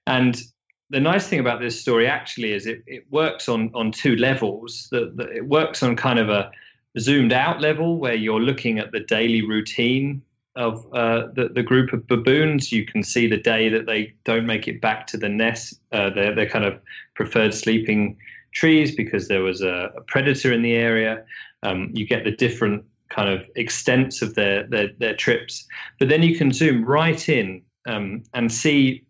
And 0.07 0.41
the 0.89 0.99
nice 0.99 1.27
thing 1.27 1.39
about 1.39 1.61
this 1.61 1.79
story 1.79 2.05
actually 2.07 2.51
is 2.53 2.65
it, 2.65 2.83
it 2.85 3.05
works 3.11 3.49
on 3.49 3.71
on 3.73 3.91
two 3.91 4.15
levels. 4.15 4.87
That 4.91 5.17
it 5.33 5.47
works 5.47 5.83
on 5.83 5.95
kind 5.95 6.19
of 6.19 6.29
a 6.29 6.51
zoomed 6.99 7.33
out 7.33 7.61
level 7.61 7.97
where 7.97 8.15
you're 8.15 8.41
looking 8.41 8.79
at 8.79 8.91
the 8.91 8.99
daily 8.99 9.41
routine 9.41 10.21
of 10.55 10.85
uh, 10.93 11.27
the, 11.33 11.49
the 11.53 11.63
group 11.63 11.93
of 11.93 12.07
baboons. 12.07 12.71
You 12.71 12.85
can 12.85 13.03
see 13.03 13.27
the 13.27 13.37
day 13.37 13.69
that 13.69 13.85
they 13.85 14.13
don't 14.23 14.45
make 14.45 14.67
it 14.67 14.81
back 14.81 15.07
to 15.07 15.17
the 15.17 15.29
nest, 15.29 15.79
uh, 15.91 16.09
their, 16.09 16.35
their 16.35 16.49
kind 16.49 16.65
of 16.65 16.79
preferred 17.15 17.53
sleeping 17.53 18.17
trees 18.53 18.95
because 18.95 19.27
there 19.27 19.43
was 19.43 19.61
a, 19.61 19.91
a 19.95 20.01
predator 20.01 20.51
in 20.51 20.61
the 20.61 20.73
area. 20.73 21.23
Um, 21.63 21.89
you 21.93 22.05
get 22.05 22.23
the 22.23 22.31
different 22.31 22.83
kind 23.09 23.29
of 23.29 23.45
extents 23.55 24.21
of 24.21 24.35
their, 24.35 24.67
their, 24.67 24.89
their 24.99 25.15
trips. 25.15 25.65
But 25.99 26.09
then 26.09 26.23
you 26.23 26.37
can 26.37 26.51
zoom 26.51 26.85
right 26.85 27.27
in 27.29 27.61
um, 27.87 28.23
and 28.33 28.51
see 28.51 29.05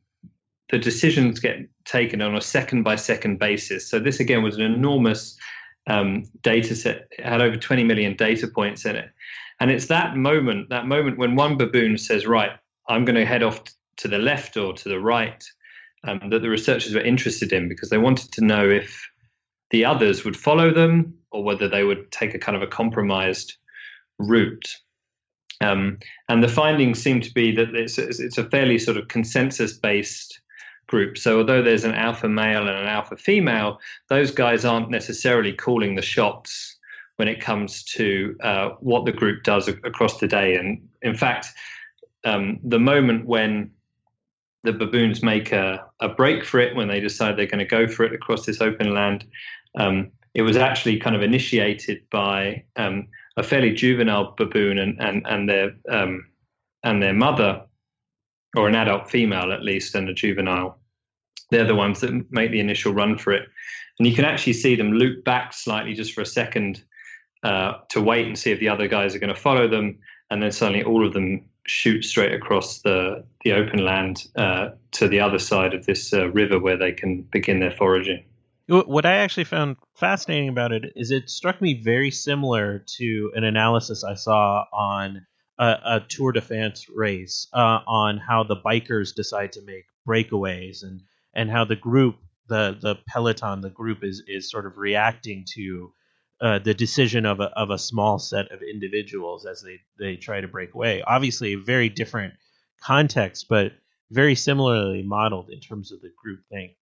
the 0.69 0.80
decisions 0.80 1.39
get 1.39 1.67
taken 1.86 2.21
on 2.21 2.36
a 2.36 2.41
second 2.41 2.84
by 2.84 2.95
second 2.95 3.39
basis. 3.39 3.88
So 3.88 3.99
this 3.99 4.19
again 4.19 4.43
was 4.43 4.58
an 4.58 4.63
enormous 4.63 5.38
um, 5.88 6.23
data 6.41 6.75
set. 6.75 7.08
It 7.12 7.25
had 7.25 7.41
over 7.41 7.58
20 7.58 7.84
million 7.84 8.15
data 8.15 8.47
points 8.47 8.86
in 8.86 8.95
it. 8.95 9.10
And 9.62 9.69
it's 9.69 9.86
that 9.86 10.17
moment, 10.17 10.69
that 10.69 10.88
moment 10.88 11.19
when 11.19 11.36
one 11.36 11.56
baboon 11.56 12.00
says, 12.00 12.26
right, 12.26 12.50
I'm 12.89 13.06
going 13.06 13.15
to 13.15 13.28
head 13.28 13.43
off 13.43 13.62
to 13.97 14.08
the 14.08 14.17
left 14.17 14.58
or 14.58 14.74
to 14.74 14.89
the 14.89 15.00
right, 15.00 15.45
um, 16.04 16.19
that 16.32 16.41
the 16.41 16.50
researchers 16.50 16.95
were 16.95 17.02
interested 17.02 17.54
in 17.54 17.69
because 17.69 17.91
they 17.91 18.00
wanted 18.00 18.32
to 18.32 18.43
know 18.43 18.67
if 18.67 19.08
the 19.69 19.86
others 19.86 20.26
would 20.26 20.36
follow 20.36 20.74
them 20.74 21.13
or 21.32 21.43
whether 21.43 21.67
they 21.67 21.84
would 21.84 22.12
take 22.12 22.34
a 22.34 22.39
kind 22.39 22.56
of 22.56 22.63
a 22.63 22.67
compromised 22.67 23.54
route. 24.17 24.67
Um, 25.62 26.00
and 26.28 26.43
the 26.43 26.47
findings 26.47 27.00
seem 27.00 27.21
to 27.21 27.32
be 27.32 27.56
that 27.56 27.76
it's, 27.76 28.00
it's 28.00 28.39
a 28.39 28.50
fairly 28.50 28.80
sort 28.80 28.97
of 28.97 29.10
consensus 29.10 29.74
based 29.74 30.41
group. 30.88 31.19
So 31.19 31.38
although 31.38 31.62
there's 31.62 31.84
an 31.84 31.93
alpha 31.93 32.28
male 32.28 32.67
and 32.67 32.80
an 32.80 32.88
alpha 32.88 33.15
female, 33.15 33.80
those 34.10 34.32
guys 34.32 34.65
aren't 34.65 34.89
necessarily 34.89 35.54
calling 35.54 35.93
the 35.93 36.02
shots 36.02 36.70
when 37.21 37.27
it 37.27 37.39
comes 37.39 37.84
to 37.84 38.36
uh, 38.41 38.69
what 38.79 39.05
the 39.05 39.12
group 39.12 39.43
does 39.43 39.67
across 39.67 40.19
the 40.19 40.27
day. 40.27 40.55
And 40.55 40.89
in 41.03 41.13
fact, 41.13 41.49
um, 42.23 42.60
the 42.63 42.79
moment 42.79 43.27
when 43.27 43.69
the 44.63 44.73
baboons 44.73 45.21
make 45.21 45.51
a, 45.51 45.86
a 45.99 46.10
break 46.10 46.43
for 46.43 46.60
it, 46.60 46.75
when 46.75 46.88
they 46.88 46.99
decide 46.99 47.38
they're 47.38 47.45
going 47.45 47.60
to 47.60 47.75
go 47.77 47.88
for 47.88 48.05
it 48.05 48.13
across 48.15 48.47
this 48.47 48.60
open 48.60 48.95
land, 48.95 49.23
um, 49.77 50.10
it 50.34 50.41
was 50.41 50.57
actually 50.57 50.97
kind 50.97 51.15
of 51.15 51.21
initiated 51.21 52.01
by 52.10 52.63
um, 52.75 53.07
a 53.38 53.43
fairly 53.43 53.71
juvenile 53.71 54.34
baboon 54.36 54.79
and 54.79 54.99
and 54.99 55.23
and 55.27 55.47
their 55.47 55.75
um, 55.89 56.25
and 56.84 57.03
their 57.03 57.13
mother, 57.13 57.62
or 58.57 58.67
an 58.67 58.73
adult 58.73 59.12
female 59.12 59.51
at 59.51 59.62
least, 59.62 59.93
and 59.93 60.10
a 60.10 60.13
juvenile. 60.15 60.79
They're 61.51 61.67
the 61.67 61.75
ones 61.75 61.99
that 61.99 62.31
make 62.31 62.49
the 62.49 62.60
initial 62.60 62.95
run 62.95 63.15
for 63.19 63.31
it, 63.31 63.47
and 63.99 64.07
you 64.07 64.15
can 64.15 64.25
actually 64.25 64.53
see 64.53 64.75
them 64.75 64.93
loop 64.93 65.23
back 65.23 65.53
slightly 65.53 65.93
just 65.93 66.13
for 66.13 66.21
a 66.21 66.25
second 66.25 66.84
uh, 67.43 67.73
to 67.89 68.01
wait 68.01 68.27
and 68.27 68.38
see 68.38 68.51
if 68.51 68.60
the 68.60 68.69
other 68.69 68.88
guys 68.88 69.15
are 69.15 69.19
going 69.19 69.34
to 69.34 69.39
follow 69.39 69.67
them, 69.67 69.97
and 70.30 70.41
then 70.41 70.51
suddenly 70.51 70.84
all 70.84 71.06
of 71.06 71.13
them 71.13 71.45
shoot 71.65 72.04
straight 72.04 72.34
across 72.34 72.82
the 72.82 73.23
the 73.43 73.54
open 73.54 73.84
land 73.84 74.27
uh, 74.36 74.69
to 74.91 75.08
the 75.08 75.19
other 75.19 75.39
side 75.39 75.73
of 75.73 75.86
this 75.86 76.13
uh, 76.13 76.30
river 76.30 76.60
where 76.60 76.77
they 76.77 76.91
can 76.91 77.21
begin 77.32 77.60
their 77.60 77.71
foraging. 77.71 78.23
What 78.67 79.06
I 79.06 79.17
actually 79.17 79.43
found 79.43 79.75
fascinating 79.95 80.47
about 80.47 80.71
it 80.71 80.93
is 80.95 81.12
it 81.12 81.30
struck 81.30 81.62
me 81.62 81.73
very 81.73 82.10
similar 82.10 82.86
to 82.97 83.32
an 83.36 83.43
analysis 83.43 84.04
I 84.04 84.13
saw 84.13 84.63
on 84.71 85.25
a, 85.58 85.65
a 85.65 86.06
Tour 86.08 86.32
de 86.32 86.41
France 86.41 86.88
race 86.89 87.47
uh, 87.54 87.80
on 87.86 88.17
how 88.17 88.43
the 88.43 88.56
bikers 88.56 89.13
decide 89.13 89.51
to 89.54 89.62
make 89.62 89.86
breakaways 90.08 90.84
and 90.84 91.01
and 91.34 91.49
how 91.49 91.65
the 91.65 91.75
group 91.75 92.15
the 92.47 92.77
the 92.82 92.95
peloton 93.08 93.62
the 93.62 93.69
group 93.69 94.04
is 94.04 94.23
is 94.27 94.49
sort 94.49 94.65
of 94.65 94.77
reacting 94.77 95.45
to 95.47 95.93
uh, 96.41 96.60
the 96.60 96.73
decision 96.73 97.25
of 97.25 97.39
a 97.39 97.51
of 97.56 97.69
a 97.69 97.77
small 97.77 98.17
set 98.17 98.51
of 98.51 98.62
individuals 98.62 99.45
as 99.45 99.62
they 99.62 99.80
they 99.99 100.15
try 100.15 100.41
to 100.41 100.47
break 100.47 100.73
away. 100.73 101.04
Obviously, 101.06 101.54
a 101.54 101.60
very 101.60 101.88
different 101.88 102.34
context, 102.82 103.45
but 103.47 103.73
very 104.10 104.36
similarly 104.36 105.04
modeled 105.04 105.49
in 105.49 105.60
terms 105.60 105.91
of 105.91 106.01
the 106.01 106.12
group 106.21 106.41
thing. 106.49 106.73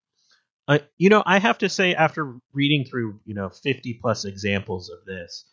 Uh, 0.67 0.80
you 0.98 1.10
know, 1.10 1.24
I 1.26 1.39
have 1.39 1.58
to 1.60 1.69
say, 1.69 1.95
after 1.95 2.36
reading 2.54 2.86
through, 2.86 3.19
you 3.26 3.34
know, 3.34 3.50
50 3.50 3.95
plus 4.02 4.24
examples 4.24 4.89
of 4.89 5.04
this, 5.06 5.45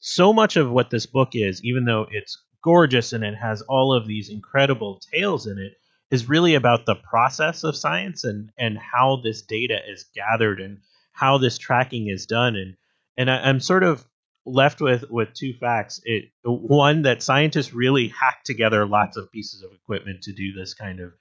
so 0.00 0.32
much 0.32 0.56
of 0.56 0.70
what 0.70 0.90
this 0.90 1.06
book 1.06 1.30
is, 1.34 1.62
even 1.64 1.84
though 1.84 2.06
it's 2.10 2.42
gorgeous 2.62 3.12
and 3.12 3.22
it 3.22 3.34
has 3.34 3.60
all 3.62 3.94
of 3.94 4.06
these 4.06 4.30
incredible 4.30 5.00
tales 5.12 5.46
in 5.46 5.58
it, 5.58 5.74
is 6.10 6.28
really 6.28 6.54
about 6.54 6.86
the 6.86 6.94
process 6.94 7.62
of 7.62 7.76
science 7.76 8.24
and 8.24 8.50
and 8.58 8.78
how 8.78 9.20
this 9.22 9.42
data 9.42 9.78
is 9.88 10.06
gathered 10.14 10.60
and 10.60 10.78
how 11.12 11.38
this 11.38 11.58
tracking 11.58 12.08
is 12.08 12.26
done. 12.26 12.56
And 12.56 12.76
and 13.16 13.30
I, 13.30 13.38
I'm 13.38 13.60
sort 13.60 13.82
of 13.82 14.06
left 14.46 14.80
with 14.80 15.04
with 15.10 15.32
two 15.32 15.54
facts. 15.54 16.00
It 16.04 16.24
one 16.44 17.02
that 17.02 17.22
scientists 17.22 17.72
really 17.72 18.08
hack 18.08 18.44
together 18.44 18.86
lots 18.86 19.16
of 19.16 19.30
pieces 19.32 19.62
of 19.62 19.72
equipment 19.72 20.22
to 20.22 20.32
do 20.32 20.52
this 20.52 20.74
kind 20.74 21.00
of 21.00 21.12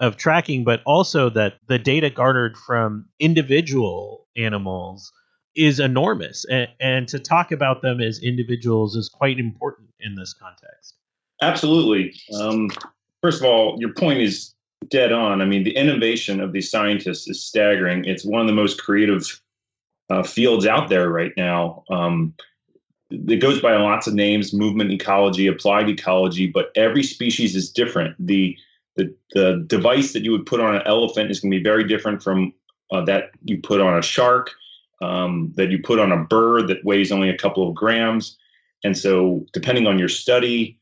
of 0.00 0.16
tracking, 0.16 0.64
but 0.64 0.82
also 0.84 1.30
that 1.30 1.54
the 1.68 1.78
data 1.78 2.10
garnered 2.10 2.56
from 2.56 3.06
individual 3.20 4.26
animals 4.36 5.12
is 5.54 5.78
enormous. 5.78 6.44
And, 6.50 6.68
and 6.80 7.08
to 7.08 7.18
talk 7.18 7.52
about 7.52 7.82
them 7.82 8.00
as 8.00 8.18
individuals 8.18 8.96
is 8.96 9.08
quite 9.08 9.38
important 9.38 9.90
in 10.00 10.16
this 10.16 10.34
context. 10.34 10.94
Absolutely. 11.40 12.14
Um, 12.40 12.70
first 13.22 13.40
of 13.40 13.46
all, 13.46 13.76
your 13.78 13.92
point 13.92 14.20
is 14.20 14.54
dead 14.88 15.12
on. 15.12 15.40
I 15.40 15.44
mean, 15.44 15.62
the 15.62 15.76
innovation 15.76 16.40
of 16.40 16.52
these 16.52 16.70
scientists 16.70 17.28
is 17.28 17.44
staggering. 17.44 18.04
It's 18.04 18.24
one 18.24 18.40
of 18.40 18.46
the 18.46 18.54
most 18.54 18.82
creative 18.82 19.40
uh, 20.10 20.22
fields 20.22 20.66
out 20.66 20.88
there 20.88 21.08
right 21.08 21.32
now. 21.36 21.84
Um, 21.90 22.34
it 23.10 23.40
goes 23.40 23.60
by 23.60 23.76
lots 23.76 24.06
of 24.06 24.14
names 24.14 24.54
movement 24.54 24.90
ecology 24.90 25.46
applied 25.46 25.86
ecology 25.86 26.46
but 26.46 26.70
every 26.76 27.02
species 27.02 27.54
is 27.54 27.70
different 27.70 28.16
the 28.18 28.56
the, 28.96 29.14
the 29.34 29.64
device 29.66 30.12
that 30.12 30.22
you 30.22 30.32
would 30.32 30.46
put 30.46 30.60
on 30.60 30.74
an 30.74 30.82
elephant 30.86 31.30
is 31.30 31.40
going 31.40 31.50
to 31.50 31.58
be 31.58 31.62
very 31.62 31.84
different 31.84 32.22
from 32.22 32.52
uh, 32.90 33.04
that 33.04 33.30
you 33.44 33.60
put 33.60 33.80
on 33.80 33.98
a 33.98 34.02
shark, 34.02 34.50
um, 35.00 35.52
that 35.56 35.70
you 35.70 35.80
put 35.82 35.98
on 35.98 36.12
a 36.12 36.24
bird 36.24 36.68
that 36.68 36.84
weighs 36.84 37.10
only 37.10 37.30
a 37.30 37.36
couple 37.36 37.66
of 37.66 37.74
grams. 37.74 38.36
And 38.84 38.96
so, 38.96 39.46
depending 39.52 39.86
on 39.86 39.98
your 39.98 40.08
study, 40.08 40.78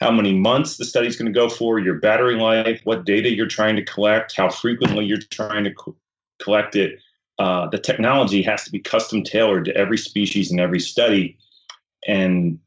how 0.00 0.10
many 0.10 0.34
months 0.34 0.76
the 0.76 0.84
study 0.84 1.06
is 1.06 1.16
going 1.16 1.32
to 1.32 1.38
go 1.38 1.48
for, 1.48 1.78
your 1.78 1.94
battery 1.94 2.36
life, 2.36 2.80
what 2.84 3.04
data 3.04 3.30
you're 3.30 3.46
trying 3.46 3.76
to 3.76 3.84
collect, 3.84 4.36
how 4.36 4.50
frequently 4.50 5.04
you're 5.04 5.18
trying 5.30 5.64
to 5.64 5.72
co- 5.72 5.96
collect 6.40 6.76
it, 6.76 6.98
uh, 7.38 7.68
the 7.68 7.78
technology 7.78 8.42
has 8.42 8.64
to 8.64 8.70
be 8.70 8.78
custom 8.78 9.22
tailored 9.22 9.64
to 9.64 9.76
every 9.76 9.98
species 9.98 10.50
and 10.50 10.60
every 10.60 10.80
study. 10.80 11.38
And 12.06 12.58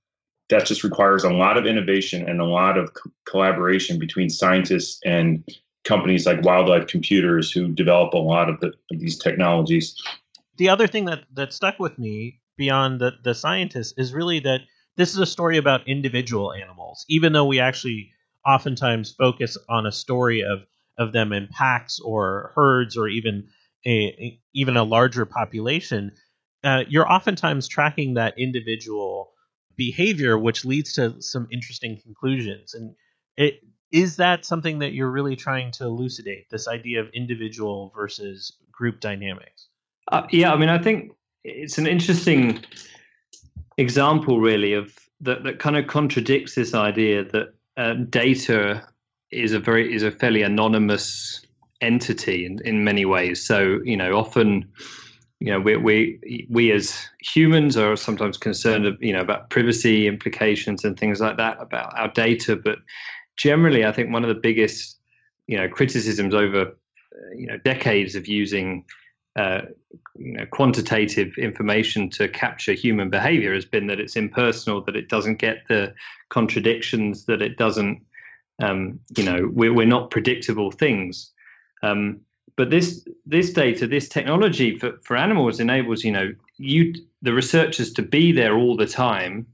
that 0.49 0.65
just 0.65 0.83
requires 0.83 1.23
a 1.23 1.33
lot 1.33 1.57
of 1.57 1.65
innovation 1.65 2.27
and 2.27 2.39
a 2.39 2.45
lot 2.45 2.77
of 2.77 2.93
co- 2.93 3.11
collaboration 3.25 3.99
between 3.99 4.29
scientists 4.29 4.99
and 5.05 5.43
companies 5.83 6.25
like 6.25 6.43
Wildlife 6.43 6.87
Computers 6.87 7.51
who 7.51 7.69
develop 7.69 8.13
a 8.13 8.17
lot 8.17 8.49
of, 8.49 8.59
the, 8.59 8.67
of 8.67 8.99
these 8.99 9.17
technologies. 9.17 9.95
The 10.57 10.69
other 10.69 10.87
thing 10.87 11.05
that, 11.05 11.23
that 11.33 11.53
stuck 11.53 11.79
with 11.79 11.97
me 11.97 12.39
beyond 12.57 13.01
the, 13.01 13.13
the 13.23 13.35
scientists 13.35 13.93
is 13.97 14.13
really 14.13 14.39
that 14.41 14.61
this 14.97 15.11
is 15.11 15.19
a 15.19 15.25
story 15.25 15.57
about 15.57 15.87
individual 15.87 16.53
animals, 16.53 17.05
even 17.09 17.33
though 17.33 17.45
we 17.45 17.59
actually 17.59 18.11
oftentimes 18.45 19.11
focus 19.11 19.57
on 19.69 19.85
a 19.85 19.91
story 19.91 20.43
of, 20.43 20.59
of 20.97 21.11
them 21.11 21.33
in 21.33 21.47
packs 21.47 21.99
or 21.99 22.51
herds 22.55 22.95
or 22.95 23.07
even 23.07 23.47
a, 23.87 24.39
even 24.53 24.77
a 24.77 24.83
larger 24.83 25.25
population. 25.25 26.11
Uh, 26.63 26.83
you're 26.87 27.09
oftentimes 27.11 27.67
tracking 27.67 28.15
that 28.15 28.33
individual 28.37 29.31
behavior, 29.75 30.37
which 30.37 30.65
leads 30.65 30.93
to 30.93 31.21
some 31.21 31.47
interesting 31.51 31.99
conclusions. 32.01 32.73
And 32.73 32.95
it 33.37 33.59
is 33.91 34.17
that 34.17 34.45
something 34.45 34.79
that 34.79 34.93
you're 34.93 35.11
really 35.11 35.35
trying 35.35 35.71
to 35.71 35.85
elucidate 35.85 36.49
this 36.49 36.67
idea 36.67 37.01
of 37.01 37.07
individual 37.13 37.93
versus 37.95 38.57
group 38.71 38.99
dynamics? 38.99 39.67
Uh, 40.11 40.23
yeah, 40.31 40.51
I 40.51 40.57
mean, 40.57 40.69
I 40.69 40.77
think 40.77 41.11
it's 41.43 41.77
an 41.77 41.87
interesting 41.87 42.63
example, 43.77 44.39
really, 44.39 44.73
of 44.73 44.93
that 45.21 45.43
that 45.43 45.59
kind 45.59 45.77
of 45.77 45.87
contradicts 45.87 46.55
this 46.55 46.73
idea 46.73 47.23
that 47.23 47.53
uh, 47.77 47.93
data 48.09 48.85
is 49.31 49.53
a 49.53 49.59
very 49.59 49.93
is 49.93 50.03
a 50.03 50.11
fairly 50.11 50.41
anonymous 50.41 51.44
entity 51.85 52.45
in, 52.45 52.59
in 52.65 52.83
many 52.83 53.05
ways. 53.05 53.45
So 53.45 53.79
you 53.83 53.97
know, 53.97 54.13
often 54.13 54.67
you 55.39 55.51
know 55.51 55.59
we 55.59 55.77
we 55.77 56.47
we 56.49 56.71
as 56.71 57.07
humans 57.21 57.77
are 57.77 57.95
sometimes 57.95 58.37
concerned 58.37 58.97
you 58.99 59.13
know 59.13 59.21
about 59.21 59.49
privacy 59.49 60.07
implications 60.07 60.83
and 60.83 60.99
things 60.99 61.21
like 61.21 61.37
that 61.37 61.61
about 61.61 61.97
our 61.97 62.09
data, 62.09 62.55
but 62.55 62.79
generally, 63.37 63.85
I 63.85 63.91
think 63.91 64.11
one 64.11 64.23
of 64.23 64.29
the 64.29 64.41
biggest 64.41 64.97
you 65.47 65.57
know 65.57 65.69
criticisms 65.69 66.33
over 66.33 66.75
you 67.35 67.47
know 67.47 67.57
decades 67.57 68.15
of 68.15 68.27
using 68.27 68.85
uh, 69.35 69.61
you 70.17 70.33
know, 70.33 70.45
quantitative 70.45 71.37
information 71.37 72.09
to 72.09 72.27
capture 72.29 72.71
human 72.71 73.09
behavior 73.09 73.53
has 73.53 73.65
been 73.65 73.87
that 73.87 73.99
it's 73.99 74.15
impersonal, 74.15 74.81
that 74.81 74.95
it 74.95 75.09
doesn't 75.09 75.39
get 75.39 75.67
the 75.67 75.93
contradictions, 76.29 77.25
that 77.25 77.41
it 77.41 77.57
doesn't, 77.57 78.01
um, 78.61 78.97
you 79.17 79.23
know, 79.23 79.49
we're, 79.51 79.73
we're 79.73 79.85
not 79.85 80.09
predictable 80.09 80.71
things. 80.71 81.31
Um, 81.83 82.21
but 82.57 82.69
this 82.69 83.05
this 83.25 83.51
data, 83.51 83.87
this 83.87 84.07
technology 84.07 84.77
for, 84.77 84.93
for 85.03 85.17
animals 85.17 85.59
enables, 85.59 86.03
you 86.03 86.11
know, 86.11 86.33
you 86.57 86.93
the 87.21 87.33
researchers 87.33 87.91
to 87.93 88.01
be 88.01 88.31
there 88.31 88.55
all 88.55 88.77
the 88.77 88.87
time. 88.87 89.45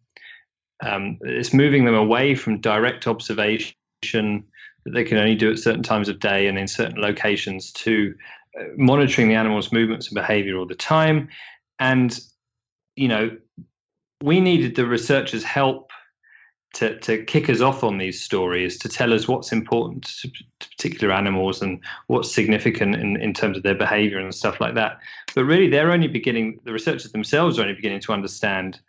Um, 0.83 1.17
it's 1.21 1.53
moving 1.53 1.85
them 1.85 1.95
away 1.95 2.35
from 2.35 2.59
direct 2.59 3.07
observation 3.07 3.73
that 4.01 4.93
they 4.93 5.03
can 5.03 5.17
only 5.17 5.35
do 5.35 5.51
at 5.51 5.59
certain 5.59 5.83
times 5.83 6.09
of 6.09 6.19
day 6.19 6.47
and 6.47 6.57
in 6.57 6.67
certain 6.67 6.99
locations 6.99 7.71
to 7.73 8.15
monitoring 8.75 9.27
the 9.29 9.35
animal's 9.35 9.71
movements 9.71 10.07
and 10.07 10.15
behavior 10.15 10.57
all 10.57 10.65
the 10.65 10.75
time. 10.75 11.29
And, 11.79 12.19
you 12.95 13.07
know, 13.07 13.37
we 14.23 14.39
needed 14.39 14.75
the 14.75 14.85
researchers' 14.85 15.43
help 15.43 15.91
to, 16.75 16.99
to 16.99 17.23
kick 17.23 17.49
us 17.49 17.61
off 17.61 17.83
on 17.83 17.97
these 17.97 18.21
stories, 18.21 18.77
to 18.79 18.89
tell 18.89 19.13
us 19.13 19.27
what's 19.27 19.51
important 19.51 20.03
to 20.21 20.31
particular 20.81 21.13
animals 21.13 21.61
and 21.61 21.79
what's 22.07 22.33
significant 22.33 22.95
in, 22.95 23.15
in 23.21 23.33
terms 23.33 23.55
of 23.55 23.61
their 23.61 23.75
behavior 23.75 24.17
and 24.17 24.33
stuff 24.33 24.59
like 24.59 24.73
that. 24.73 24.99
But 25.35 25.45
really, 25.45 25.69
they're 25.69 25.91
only 25.91 26.07
beginning, 26.07 26.59
the 26.63 26.73
researchers 26.73 27.11
themselves 27.11 27.59
are 27.59 27.61
only 27.61 27.75
beginning 27.75 28.01
to 28.01 28.13
understand 28.13 28.79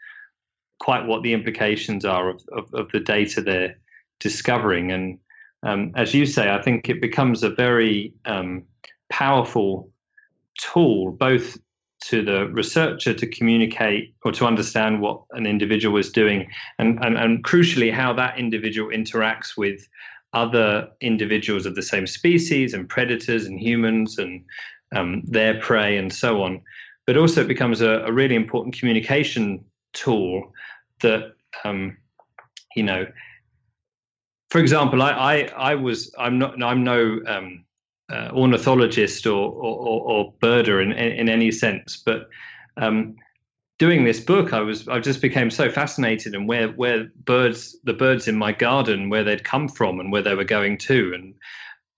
quite 0.81 1.07
what 1.07 1.23
the 1.23 1.35
implications 1.35 2.05
are 2.07 2.31
of, 2.31 2.43
of, 2.53 2.73
of 2.73 2.91
the 2.93 3.01
data 3.01 3.43
they're 3.43 3.77
discovering. 4.21 4.91
And 4.91 5.19
um, 5.63 5.93
as 5.95 6.15
you 6.15 6.25
say, 6.25 6.51
I 6.51 6.63
think 6.63 6.89
it 6.89 7.01
becomes 7.01 7.43
a 7.43 7.51
very 7.51 8.15
um, 8.25 8.63
powerful 9.11 9.91
tool, 10.59 11.13
both 11.13 11.59
to 12.05 12.25
the 12.25 12.49
researcher 12.49 13.15
to 13.15 13.27
communicate 13.27 14.15
or 14.25 14.33
to 14.33 14.47
understand 14.47 15.01
what 15.01 15.23
an 15.33 15.47
individual 15.47 15.99
is 15.99 16.11
doing, 16.11 16.49
and, 16.79 16.99
and, 17.05 17.19
and 17.19 17.45
crucially, 17.45 17.93
how 17.93 18.15
that 18.15 18.39
individual 18.39 18.91
interacts 18.91 19.57
with 19.57 19.87
other 20.33 20.89
individuals 21.01 21.67
of 21.67 21.75
the 21.75 21.83
same 21.83 22.07
species 22.07 22.75
and 22.75 22.89
predators 22.89 23.47
and 23.47 23.61
humans 23.61 24.19
and 24.19 24.45
um, 24.95 25.23
their 25.25 25.61
prey 25.61 25.97
and 25.97 26.13
so 26.13 26.43
on. 26.43 26.61
But 27.07 27.17
also, 27.17 27.41
it 27.41 27.49
becomes 27.49 27.81
a, 27.81 28.05
a 28.07 28.13
really 28.13 28.37
important 28.37 28.79
communication 28.79 29.65
tool 29.93 30.53
that, 31.01 31.33
um, 31.65 31.97
you 32.77 32.83
know, 32.83 33.07
for 34.51 34.61
example, 34.61 35.03
I, 35.03 35.11
I, 35.11 35.37
I 35.57 35.75
was 35.75 36.15
I'm 36.19 36.39
not 36.39 36.63
I'm 36.63 36.85
no 36.85 37.21
um, 37.27 37.65
uh, 38.13 38.29
ornithologist 38.33 39.27
or, 39.27 39.51
or, 39.51 40.03
or 40.03 40.35
birder 40.43 40.83
in, 40.83 40.93
in, 40.93 41.13
in, 41.13 41.29
any 41.29 41.51
sense, 41.51 41.97
but 41.97 42.29
um, 42.77 43.17
doing 43.83 44.05
this 44.05 44.21
book, 44.21 44.53
I 44.53 44.61
was 44.61 44.87
I 44.87 45.01
just 45.01 45.21
became 45.21 45.51
so 45.51 45.69
fascinated 45.69 46.37
in 46.37 46.47
where 46.47 46.69
where 46.69 47.11
birds 47.25 47.77
the 47.83 47.93
birds 47.93 48.29
in 48.29 48.37
my 48.37 48.53
garden 48.53 49.11
where 49.11 49.25
they'd 49.25 49.43
come 49.43 49.69
from 49.69 49.99
and 49.99 50.13
where 50.13 50.23
they 50.23 50.37
were 50.37 50.45
going 50.45 50.79
to, 50.87 51.13
and 51.13 51.35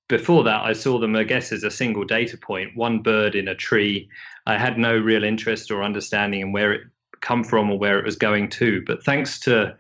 before 0.09 0.45
that, 0.45 0.63
I 0.63 0.73
saw 0.73 0.99
them, 0.99 1.15
I 1.15 1.25
guess, 1.25 1.53
as 1.53 1.63
a 1.63 1.71
single 1.71 2.05
data 2.05 2.39
point, 2.39 2.75
one 2.75 3.01
bird 3.01 3.35
in 3.35 3.49
a 3.49 3.55
tree. 3.55 4.09
I 4.47 4.57
had 4.57 4.79
no 4.79 4.97
real 4.97 5.25
interest 5.25 5.71
or 5.71 5.83
understanding 5.83 6.41
in 6.41 6.53
where 6.53 6.73
it 6.73 6.85
come 7.21 7.45
from 7.45 7.71
or 7.71 7.79
where 7.79 7.99
it 7.99 8.05
was 8.07 8.17
going 8.17 8.49
to. 8.61 8.83
But 8.87 9.05
thanks 9.05 9.39
to 9.41 9.77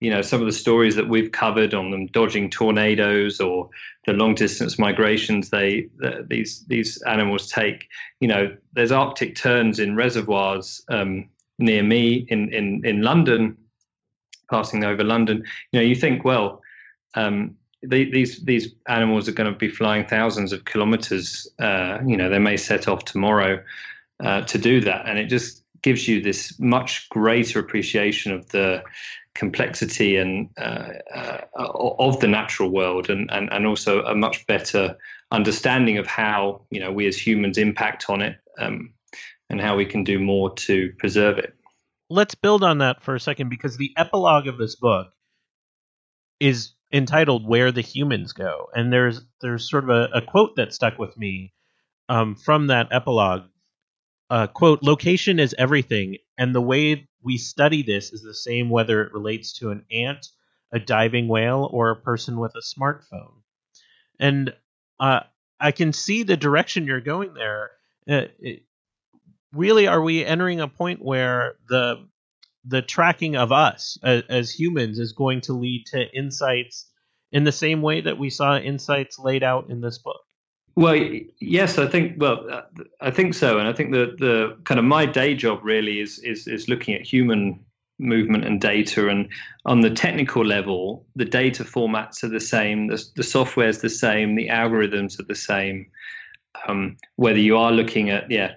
you 0.00 0.10
know 0.10 0.20
some 0.20 0.40
of 0.40 0.46
the 0.46 0.52
stories 0.52 0.94
that 0.96 1.08
we've 1.08 1.32
covered 1.32 1.72
on 1.72 1.90
them 1.90 2.04
dodging 2.08 2.50
tornadoes 2.50 3.40
or 3.40 3.70
the 4.04 4.12
long 4.12 4.34
distance 4.34 4.78
migrations 4.78 5.48
they 5.48 5.88
these 6.28 6.66
these 6.66 7.00
animals 7.06 7.48
take 7.48 7.88
you 8.20 8.28
know 8.28 8.54
there's 8.74 8.92
arctic 8.92 9.34
terns 9.36 9.78
in 9.78 9.96
reservoirs 9.96 10.84
um, 10.90 11.26
near 11.58 11.82
me 11.82 12.26
in 12.28 12.52
in 12.52 12.84
in 12.84 13.02
london 13.02 13.56
passing 14.50 14.84
over 14.84 15.02
london 15.02 15.42
you 15.72 15.80
know 15.80 15.86
you 15.86 15.94
think 15.94 16.24
well 16.24 16.60
um, 17.14 17.56
these 17.82 18.44
these 18.44 18.74
animals 18.88 19.28
are 19.28 19.32
going 19.32 19.50
to 19.50 19.58
be 19.58 19.68
flying 19.68 20.04
thousands 20.06 20.52
of 20.52 20.64
kilometers 20.64 21.48
uh, 21.60 21.98
you 22.06 22.16
know 22.16 22.28
they 22.28 22.38
may 22.38 22.56
set 22.56 22.88
off 22.88 23.04
tomorrow 23.04 23.62
uh, 24.20 24.42
to 24.42 24.58
do 24.58 24.80
that. 24.80 25.06
And 25.06 25.18
it 25.18 25.26
just 25.26 25.62
gives 25.82 26.08
you 26.08 26.22
this 26.22 26.58
much 26.58 27.08
greater 27.10 27.58
appreciation 27.58 28.32
of 28.32 28.48
the 28.48 28.82
complexity 29.34 30.16
and 30.16 30.48
uh, 30.56 30.88
uh, 31.14 31.40
of 31.54 32.18
the 32.20 32.28
natural 32.28 32.70
world 32.70 33.10
and, 33.10 33.30
and, 33.30 33.52
and 33.52 33.66
also 33.66 34.02
a 34.04 34.14
much 34.14 34.46
better 34.46 34.96
understanding 35.32 35.98
of 35.98 36.06
how 36.06 36.62
you 36.70 36.80
know 36.80 36.90
we 36.90 37.06
as 37.06 37.18
humans 37.18 37.58
impact 37.58 38.06
on 38.08 38.22
it. 38.22 38.38
Um, 38.58 38.92
and 39.50 39.60
how 39.60 39.76
we 39.76 39.84
can 39.84 40.04
do 40.04 40.18
more 40.18 40.54
to 40.54 40.92
preserve 40.98 41.38
it. 41.38 41.54
Let's 42.08 42.34
build 42.34 42.62
on 42.62 42.78
that 42.78 43.02
for 43.02 43.14
a 43.14 43.20
second 43.20 43.48
because 43.48 43.76
the 43.76 43.92
epilogue 43.96 44.46
of 44.46 44.58
this 44.58 44.76
book 44.76 45.08
is 46.38 46.72
entitled 46.92 47.46
where 47.46 47.72
the 47.72 47.80
humans 47.80 48.32
go. 48.32 48.68
And 48.74 48.92
there's 48.92 49.20
there's 49.40 49.68
sort 49.68 49.84
of 49.84 49.90
a, 49.90 50.08
a 50.14 50.22
quote 50.22 50.56
that 50.56 50.72
stuck 50.72 50.98
with 50.98 51.16
me 51.16 51.52
um, 52.08 52.36
from 52.36 52.68
that 52.68 52.88
epilogue. 52.90 53.44
Uh, 54.28 54.46
quote 54.48 54.82
location 54.82 55.38
is 55.38 55.54
everything 55.56 56.16
and 56.36 56.52
the 56.52 56.60
way 56.60 57.08
we 57.22 57.38
study 57.38 57.84
this 57.84 58.12
is 58.12 58.22
the 58.22 58.34
same 58.34 58.70
whether 58.70 59.04
it 59.04 59.12
relates 59.12 59.52
to 59.52 59.70
an 59.70 59.84
ant 59.92 60.26
a 60.72 60.80
diving 60.80 61.28
whale 61.28 61.68
or 61.72 61.90
a 61.90 62.00
person 62.00 62.38
with 62.40 62.52
a 62.56 62.60
smartphone. 62.60 63.34
And 64.18 64.52
uh, 64.98 65.20
i 65.60 65.70
can 65.72 65.92
see 65.92 66.22
the 66.22 66.36
direction 66.36 66.86
you're 66.86 67.00
going 67.00 67.34
there. 67.34 67.70
Uh, 68.08 68.26
really 69.56 69.86
are 69.86 70.02
we 70.02 70.24
entering 70.24 70.60
a 70.60 70.68
point 70.68 71.02
where 71.02 71.56
the 71.68 72.06
the 72.64 72.82
tracking 72.82 73.36
of 73.36 73.52
us 73.52 73.96
as, 74.02 74.22
as 74.28 74.50
humans 74.50 74.98
is 74.98 75.12
going 75.12 75.40
to 75.40 75.52
lead 75.52 75.84
to 75.86 76.04
insights 76.12 76.90
in 77.32 77.44
the 77.44 77.52
same 77.52 77.82
way 77.82 78.00
that 78.00 78.18
we 78.18 78.30
saw 78.30 78.56
insights 78.58 79.18
laid 79.18 79.42
out 79.42 79.70
in 79.70 79.80
this 79.80 79.98
book 79.98 80.20
well, 80.76 80.94
yes, 81.40 81.78
I 81.78 81.86
think. 81.86 82.20
Well, 82.20 82.62
I 83.00 83.10
think 83.10 83.32
so, 83.32 83.58
and 83.58 83.66
I 83.66 83.72
think 83.72 83.92
that 83.92 84.18
the 84.18 84.58
kind 84.64 84.78
of 84.78 84.84
my 84.84 85.06
day 85.06 85.34
job 85.34 85.60
really 85.62 86.00
is 86.00 86.18
is 86.18 86.46
is 86.46 86.68
looking 86.68 86.94
at 86.94 87.00
human 87.00 87.58
movement 87.98 88.44
and 88.44 88.60
data, 88.60 89.08
and 89.08 89.26
on 89.64 89.80
the 89.80 89.88
technical 89.90 90.44
level, 90.44 91.06
the 91.16 91.24
data 91.24 91.64
formats 91.64 92.22
are 92.22 92.28
the 92.28 92.40
same, 92.40 92.88
the 92.88 93.02
the 93.16 93.22
software 93.22 93.68
is 93.68 93.80
the 93.80 93.88
same, 93.88 94.34
the 94.34 94.48
algorithms 94.48 95.18
are 95.18 95.24
the 95.26 95.34
same. 95.34 95.86
Um, 96.68 96.98
whether 97.16 97.38
you 97.38 97.56
are 97.56 97.72
looking 97.72 98.10
at 98.10 98.30
yeah, 98.30 98.52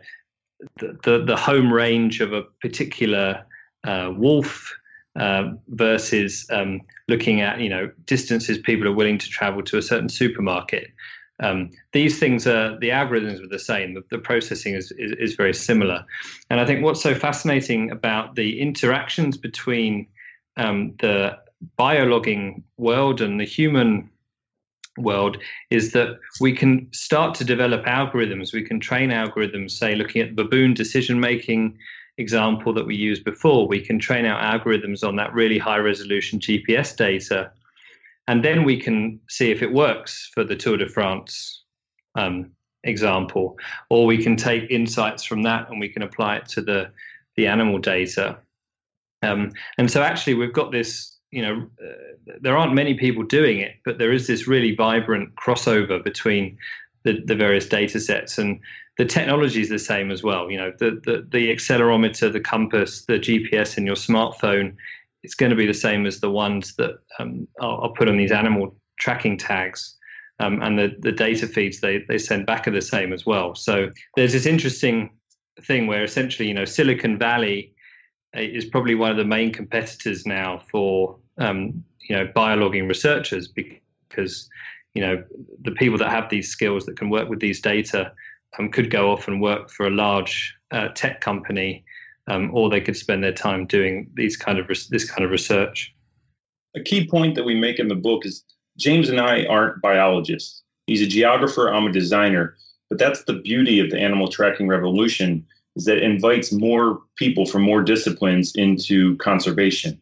the, 0.78 1.24
the 1.26 1.38
home 1.38 1.72
range 1.72 2.22
of 2.22 2.34
a 2.34 2.44
particular 2.62 3.46
uh, 3.86 4.12
wolf 4.16 4.74
uh, 5.16 5.52
versus 5.70 6.46
um, 6.52 6.82
looking 7.08 7.42
at 7.42 7.60
you 7.60 7.70
know 7.70 7.92
distances 8.06 8.58
people 8.58 8.88
are 8.88 8.94
willing 8.94 9.18
to 9.18 9.30
travel 9.30 9.64
to 9.64 9.78
a 9.78 9.82
certain 9.82 10.10
supermarket 10.10 10.88
um, 11.42 11.70
these 11.94 12.20
things 12.20 12.46
are 12.48 12.78
the 12.80 12.90
algorithms 12.90 13.44
are 13.44 13.48
the 13.48 13.60
same. 13.60 13.94
The, 13.94 14.04
the 14.10 14.18
processing 14.18 14.74
is, 14.76 14.92
is, 14.98 15.14
is 15.20 15.36
very 15.36 15.54
similar, 15.54 16.06
and 16.50 16.60
I 16.60 16.66
think 16.66 16.84
what's 16.84 17.02
so 17.02 17.16
fascinating 17.16 17.92
about 17.92 18.36
the 18.36 18.60
interactions 18.60 19.38
between 19.38 20.08
um, 20.58 20.94
the 21.00 21.38
biologging 21.78 22.64
world 22.78 23.22
and 23.22 23.40
the 23.40 23.46
human 23.46 24.10
world 25.00 25.38
is 25.70 25.92
that 25.94 26.20
we 26.40 26.54
can 26.54 26.88
start 26.92 27.36
to 27.36 27.44
develop 27.44 27.86
algorithms. 27.86 28.54
We 28.54 28.64
can 28.64 28.80
train 28.80 29.10
algorithms, 29.10 29.72
say, 29.72 29.96
looking 29.96 30.22
at 30.22 30.36
the 30.36 30.44
baboon 30.44 30.74
decision 30.74 31.20
making 31.20 31.78
example 32.18 32.74
that 32.74 32.86
we 32.86 32.96
used 32.96 33.24
before. 33.24 33.68
We 33.68 33.82
can 33.82 33.98
train 33.98 34.26
our 34.26 34.42
algorithms 34.42 35.08
on 35.08 35.16
that 35.16 35.34
really 35.34 35.58
high 35.58 35.78
resolution 35.78 36.40
GPS 36.40 36.96
data 36.96 37.52
and 38.30 38.46
then 38.46 38.64
we 38.64 38.80
can 38.80 39.20
see 39.28 39.50
if 39.50 39.64
it 39.64 39.74
works 39.74 40.30
for 40.36 40.44
the 40.44 40.56
Tour 40.56 40.78
de 40.78 40.88
France 40.88 41.64
um, 42.14 42.52
example, 42.84 43.58
or 43.90 44.06
we 44.06 44.22
can 44.22 44.36
take 44.36 44.70
insights 44.70 45.24
from 45.24 45.42
that 45.42 45.68
and 45.68 45.80
we 45.80 45.90
can 45.90 46.04
apply 46.04 46.36
it 46.36 46.48
to 46.50 46.62
the 46.62 46.92
the 47.38 47.48
animal 47.48 47.80
data. 47.80 48.38
Um, 49.24 49.52
and 49.80 49.90
so, 49.90 50.04
actually, 50.04 50.36
we've 50.36 50.54
got 50.54 50.72
this. 50.72 51.18
You 51.32 51.42
know, 51.42 51.70
uh, 51.84 52.36
there 52.42 52.58
aren't 52.58 52.74
many 52.74 52.96
people 52.96 53.24
doing 53.24 53.60
it, 53.60 53.76
but 53.86 53.98
there 54.00 54.12
is 54.12 54.28
this 54.28 54.48
really 54.48 54.76
vibrant 54.76 55.36
crossover 55.36 56.04
between 56.04 56.58
the, 57.04 57.22
the 57.26 57.36
various 57.36 57.68
data 57.68 58.00
sets 58.00 58.38
and 58.38 58.60
the 58.98 59.06
technology 59.06 59.62
is 59.62 59.70
the 59.70 59.80
same 59.80 60.12
as 60.12 60.24
well. 60.24 60.52
You 60.52 60.58
know, 60.58 60.74
the, 60.80 61.00
the, 61.06 61.26
the 61.32 61.56
accelerometer, 61.56 62.34
the 62.34 62.42
compass, 62.42 63.06
the 63.06 63.14
GPS 63.14 63.78
in 63.78 63.86
your 63.86 63.96
smartphone 63.96 64.76
it's 65.24 65.36
going 65.36 65.50
to 65.50 65.56
be 65.56 65.66
the 65.66 65.74
same 65.74 66.06
as 66.06 66.20
the 66.20 66.30
ones 66.30 66.76
that 66.76 67.00
um, 67.20 67.48
I'll, 67.60 67.82
I'll, 67.84 67.94
put 67.94 68.08
on 68.08 68.18
these 68.18 68.32
animal 68.32 68.76
tracking 69.00 69.38
tags. 69.38 69.96
Um, 70.40 70.62
and 70.62 70.80
the, 70.80 70.96
the 71.00 71.12
data 71.12 71.48
feeds 71.48 71.82
they, 71.82 72.06
they 72.08 72.18
send 72.18 72.46
back 72.46 72.68
are 72.68 72.72
the 72.72 72.82
same 72.82 73.12
as 73.12 73.26
well. 73.26 73.56
So 73.56 73.92
there's 74.16 74.32
this 74.32 74.46
interesting 74.46 75.10
thing 75.62 75.88
where 75.88 76.04
essentially, 76.04 76.48
you 76.48 76.54
know, 76.54 76.66
Silicon 76.66 77.18
Valley 77.18 77.74
is 78.34 78.66
probably 78.66 78.96
one 78.96 79.12
of 79.12 79.18
the 79.18 79.26
main 79.26 79.52
competitors 79.52 80.26
now 80.26 80.62
for 80.72 81.16
um, 81.38 81.84
you 82.02 82.16
know 82.16 82.28
biologging 82.36 82.88
researchers 82.88 83.48
because 83.48 84.50
you 84.94 85.02
know 85.02 85.24
the 85.62 85.72
people 85.72 85.98
that 85.98 86.10
have 86.10 86.30
these 86.30 86.50
skills 86.50 86.86
that 86.86 86.98
can 86.98 87.10
work 87.10 87.30
with 87.30 87.40
these 87.40 87.62
data 87.62 88.12
um, 88.58 88.70
could 88.70 88.90
go 88.90 89.12
off 89.12 89.28
and 89.28 89.42
work 89.42 89.70
for 89.70 89.88
a 89.88 89.92
large 89.92 90.56
uh, 90.72 90.90
tech 90.90 91.22
company, 91.22 91.84
um, 92.28 92.50
or 92.54 92.70
they 92.70 92.82
could 92.82 92.98
spend 92.98 93.24
their 93.24 93.34
time 93.34 93.66
doing 93.66 94.10
these 94.16 94.36
kind 94.36 94.60
of 94.60 94.68
res- 94.70 94.88
this 94.88 95.10
kind 95.10 95.24
of 95.24 95.32
research. 95.32 95.94
A 96.76 96.82
key 96.82 97.08
point 97.08 97.36
that 97.36 97.46
we 97.46 97.56
make 97.56 97.80
in 97.80 97.88
the 97.88 97.96
book 97.96 98.26
is 98.26 98.44
James 98.78 99.10
and 99.10 99.20
I 99.20 99.46
aren't 99.46 99.82
biologists. 99.82 100.64
He's 100.88 101.02
a 101.02 101.08
geographer. 101.08 101.72
I'm 101.72 101.88
a 101.88 101.92
designer. 101.92 102.56
But 102.90 102.98
that's 102.98 103.24
the 103.26 103.34
beauty 103.34 103.80
of 103.80 103.92
the 103.92 104.00
animal 104.00 104.28
tracking 104.28 104.68
revolution 104.68 105.46
is 105.76 105.86
that 105.86 105.98
it 105.98 106.04
invites 106.04 106.52
more 106.52 107.02
people 107.16 107.46
from 107.46 107.62
more 107.62 107.82
disciplines 107.82 108.54
into 108.56 109.16
conservation. 109.18 110.00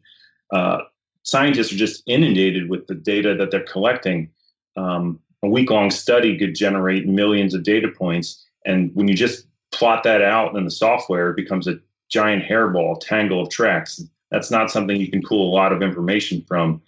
Uh, 0.51 0.79
scientists 1.23 1.71
are 1.73 1.77
just 1.77 2.03
inundated 2.07 2.69
with 2.69 2.87
the 2.87 2.95
data 2.95 3.35
that 3.35 3.51
they're 3.51 3.61
collecting. 3.63 4.29
Um, 4.75 5.19
a 5.43 5.47
week 5.47 5.69
long 5.69 5.91
study 5.91 6.37
could 6.37 6.55
generate 6.55 7.07
millions 7.07 7.53
of 7.53 7.63
data 7.63 7.89
points. 7.89 8.43
And 8.65 8.91
when 8.95 9.07
you 9.07 9.13
just 9.13 9.45
plot 9.71 10.03
that 10.03 10.21
out 10.21 10.55
in 10.55 10.63
the 10.63 10.71
software, 10.71 11.31
it 11.31 11.35
becomes 11.35 11.67
a 11.67 11.79
giant 12.09 12.43
hairball 12.43 12.99
tangle 12.99 13.41
of 13.41 13.49
tracks. 13.49 14.01
That's 14.31 14.51
not 14.51 14.71
something 14.71 14.99
you 14.99 15.11
can 15.11 15.21
pull 15.21 15.49
a 15.49 15.55
lot 15.55 15.71
of 15.71 15.81
information 15.81 16.43
from. 16.47 16.81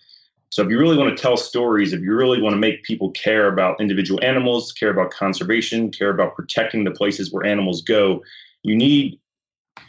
So, 0.52 0.64
if 0.64 0.70
you 0.70 0.80
really 0.80 0.98
want 0.98 1.16
to 1.16 1.22
tell 1.22 1.38
stories, 1.38 1.94
if 1.94 2.02
you 2.02 2.16
really 2.16 2.42
want 2.42 2.54
to 2.54 2.60
make 2.60 2.84
people 2.84 3.12
care 3.12 3.48
about 3.48 3.80
individual 3.80 4.20
animals, 4.24 4.72
care 4.72 4.90
about 4.90 5.12
conservation, 5.12 5.92
care 5.92 6.10
about 6.10 6.36
protecting 6.36 6.84
the 6.84 6.92
places 6.92 7.32
where 7.32 7.46
animals 7.46 7.82
go, 7.82 8.24
you 8.64 8.76
need 8.76 9.20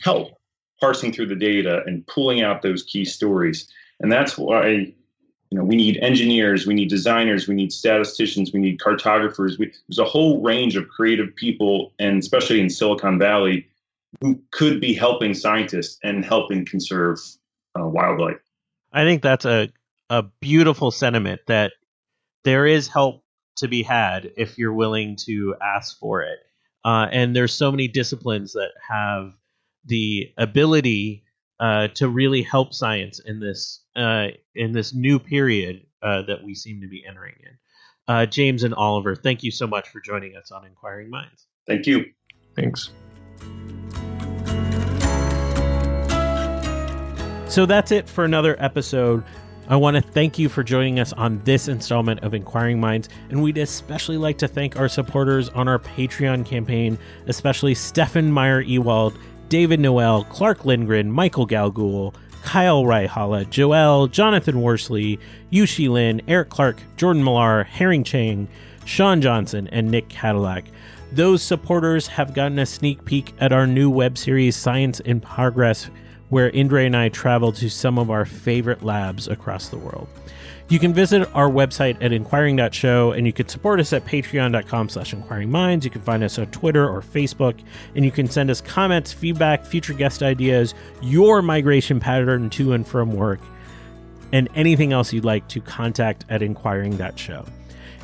help 0.02 0.32
parsing 0.80 1.12
through 1.12 1.26
the 1.26 1.36
data 1.36 1.82
and 1.86 2.06
pulling 2.06 2.42
out 2.42 2.62
those 2.62 2.82
key 2.82 3.04
stories. 3.04 3.68
And 4.00 4.10
that's 4.10 4.38
why 4.38 4.68
you 4.68 5.58
know 5.58 5.64
we 5.64 5.76
need 5.76 5.98
engineers, 5.98 6.66
we 6.66 6.74
need 6.74 6.88
designers, 6.88 7.48
we 7.48 7.54
need 7.54 7.72
statisticians, 7.72 8.52
we 8.52 8.60
need 8.60 8.80
cartographers. 8.80 9.58
We, 9.58 9.72
there's 9.88 9.98
a 9.98 10.04
whole 10.04 10.40
range 10.42 10.76
of 10.76 10.88
creative 10.88 11.34
people, 11.36 11.92
and 11.98 12.18
especially 12.18 12.60
in 12.60 12.70
Silicon 12.70 13.18
Valley, 13.18 13.66
who 14.20 14.40
could 14.52 14.80
be 14.80 14.94
helping 14.94 15.34
scientists 15.34 15.98
and 16.02 16.24
helping 16.24 16.64
conserve 16.64 17.18
uh, 17.78 17.86
wildlife. 17.86 18.40
I 18.92 19.04
think 19.04 19.22
that's 19.22 19.44
a 19.44 19.70
a 20.08 20.24
beautiful 20.40 20.90
sentiment 20.90 21.40
that 21.46 21.72
there 22.44 22.66
is 22.66 22.88
help 22.88 23.22
to 23.56 23.68
be 23.68 23.82
had 23.82 24.32
if 24.36 24.58
you're 24.58 24.72
willing 24.72 25.16
to 25.16 25.54
ask 25.62 25.98
for 25.98 26.22
it. 26.22 26.38
Uh, 26.84 27.06
and 27.10 27.36
there's 27.36 27.52
so 27.52 27.70
many 27.70 27.88
disciplines 27.88 28.52
that 28.52 28.70
have 28.88 29.32
the 29.84 30.32
ability 30.38 31.24
uh, 31.58 31.88
to 31.88 32.08
really 32.08 32.42
help 32.42 32.72
science 32.72 33.20
in 33.20 33.38
this 33.38 33.82
uh, 33.96 34.28
in 34.54 34.72
this 34.72 34.94
new 34.94 35.18
period 35.18 35.84
uh, 36.02 36.22
that 36.22 36.42
we 36.42 36.54
seem 36.54 36.80
to 36.80 36.88
be 36.88 37.04
entering 37.06 37.34
in. 37.40 37.58
Uh, 38.08 38.26
James 38.26 38.62
and 38.62 38.74
Oliver, 38.74 39.14
thank 39.14 39.42
you 39.42 39.50
so 39.50 39.66
much 39.66 39.88
for 39.88 40.00
joining 40.00 40.36
us 40.36 40.50
on 40.50 40.64
Inquiring 40.64 41.10
Minds. 41.10 41.46
Thank 41.66 41.86
you. 41.86 42.06
Thanks. 42.56 42.90
So 47.46 47.66
that's 47.66 47.92
it 47.92 48.08
for 48.08 48.24
another 48.24 48.56
episode. 48.58 49.24
I 49.70 49.76
want 49.76 49.94
to 49.94 50.02
thank 50.02 50.36
you 50.36 50.48
for 50.48 50.64
joining 50.64 50.98
us 50.98 51.12
on 51.12 51.40
this 51.44 51.68
installment 51.68 52.24
of 52.24 52.34
Inquiring 52.34 52.80
Minds, 52.80 53.08
and 53.28 53.40
we'd 53.40 53.56
especially 53.56 54.16
like 54.16 54.36
to 54.38 54.48
thank 54.48 54.76
our 54.76 54.88
supporters 54.88 55.48
on 55.50 55.68
our 55.68 55.78
Patreon 55.78 56.44
campaign, 56.44 56.98
especially 57.28 57.76
Stefan 57.76 58.32
Meyer 58.32 58.60
Ewald, 58.60 59.16
David 59.48 59.78
Noel, 59.78 60.24
Clark 60.24 60.64
Lindgren, 60.64 61.12
Michael 61.12 61.46
Galgul, 61.46 62.12
Kyle 62.42 62.82
Raihala, 62.82 63.48
Joel, 63.48 64.08
Jonathan 64.08 64.60
Worsley, 64.60 65.20
Yushi 65.52 65.88
Lin, 65.88 66.20
Eric 66.26 66.48
Clark, 66.48 66.82
Jordan 66.96 67.22
Millar, 67.22 67.62
Herring 67.62 68.02
Chang, 68.02 68.48
Sean 68.86 69.20
Johnson, 69.20 69.68
and 69.68 69.88
Nick 69.88 70.08
Cadillac. 70.08 70.64
Those 71.12 71.44
supporters 71.44 72.08
have 72.08 72.34
gotten 72.34 72.58
a 72.58 72.66
sneak 72.66 73.04
peek 73.04 73.34
at 73.38 73.52
our 73.52 73.68
new 73.68 73.88
web 73.88 74.18
series, 74.18 74.56
Science 74.56 74.98
in 74.98 75.20
Progress 75.20 75.90
where 76.30 76.50
Indre 76.50 76.86
and 76.86 76.96
I 76.96 77.10
travel 77.10 77.52
to 77.52 77.68
some 77.68 77.98
of 77.98 78.10
our 78.10 78.24
favorite 78.24 78.82
labs 78.82 79.28
across 79.28 79.68
the 79.68 79.76
world. 79.76 80.08
You 80.70 80.78
can 80.78 80.94
visit 80.94 81.28
our 81.34 81.50
website 81.50 81.96
at 82.00 82.12
inquiring.show 82.12 83.10
and 83.10 83.26
you 83.26 83.32
can 83.32 83.48
support 83.48 83.80
us 83.80 83.92
at 83.92 84.04
patreon.com 84.04 84.88
slash 84.88 85.12
inquiringminds. 85.12 85.82
You 85.82 85.90
can 85.90 86.00
find 86.00 86.22
us 86.22 86.38
on 86.38 86.46
Twitter 86.46 86.88
or 86.88 87.02
Facebook 87.02 87.60
and 87.96 88.04
you 88.04 88.12
can 88.12 88.28
send 88.28 88.50
us 88.50 88.60
comments, 88.60 89.12
feedback, 89.12 89.64
future 89.64 89.94
guest 89.94 90.22
ideas, 90.22 90.74
your 91.02 91.42
migration 91.42 91.98
pattern 91.98 92.48
to 92.50 92.72
and 92.72 92.86
from 92.86 93.12
work, 93.12 93.40
and 94.32 94.48
anything 94.54 94.92
else 94.92 95.12
you'd 95.12 95.24
like 95.24 95.48
to 95.48 95.60
contact 95.60 96.24
at 96.28 96.40
inquiring.show. 96.40 97.44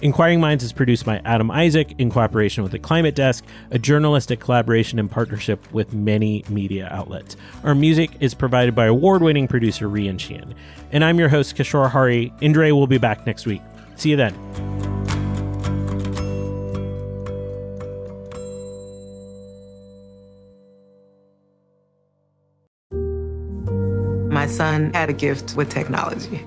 Inquiring 0.02 0.40
Minds 0.40 0.62
is 0.62 0.74
produced 0.74 1.06
by 1.06 1.22
Adam 1.24 1.50
Isaak 1.50 1.98
in 1.98 2.10
cooperation 2.10 2.62
with 2.62 2.72
the 2.72 2.78
Climate 2.78 3.14
Desk, 3.14 3.42
a 3.70 3.78
journalistic 3.78 4.40
collaboration 4.40 4.98
in 4.98 5.08
partnership 5.08 5.72
with 5.72 5.94
many 5.94 6.44
media 6.50 6.86
outlets. 6.92 7.34
Our 7.64 7.74
music 7.74 8.10
is 8.20 8.34
provided 8.34 8.74
by 8.74 8.86
award 8.86 9.22
winning 9.22 9.48
producer 9.48 9.88
Rian 9.88 10.20
Sheehan. 10.20 10.54
And 10.92 11.02
I'm 11.02 11.18
your 11.18 11.30
host, 11.30 11.56
Kishore 11.56 11.90
Hari. 11.90 12.30
Indre 12.42 12.72
will 12.72 12.86
be 12.86 12.98
back 12.98 13.26
next 13.26 13.46
week. 13.46 13.62
See 13.96 14.10
you 14.10 14.16
then. 14.16 14.34
My 24.30 24.46
son 24.46 24.92
had 24.92 25.08
a 25.08 25.14
gift 25.14 25.56
with 25.56 25.70
technology 25.70 26.46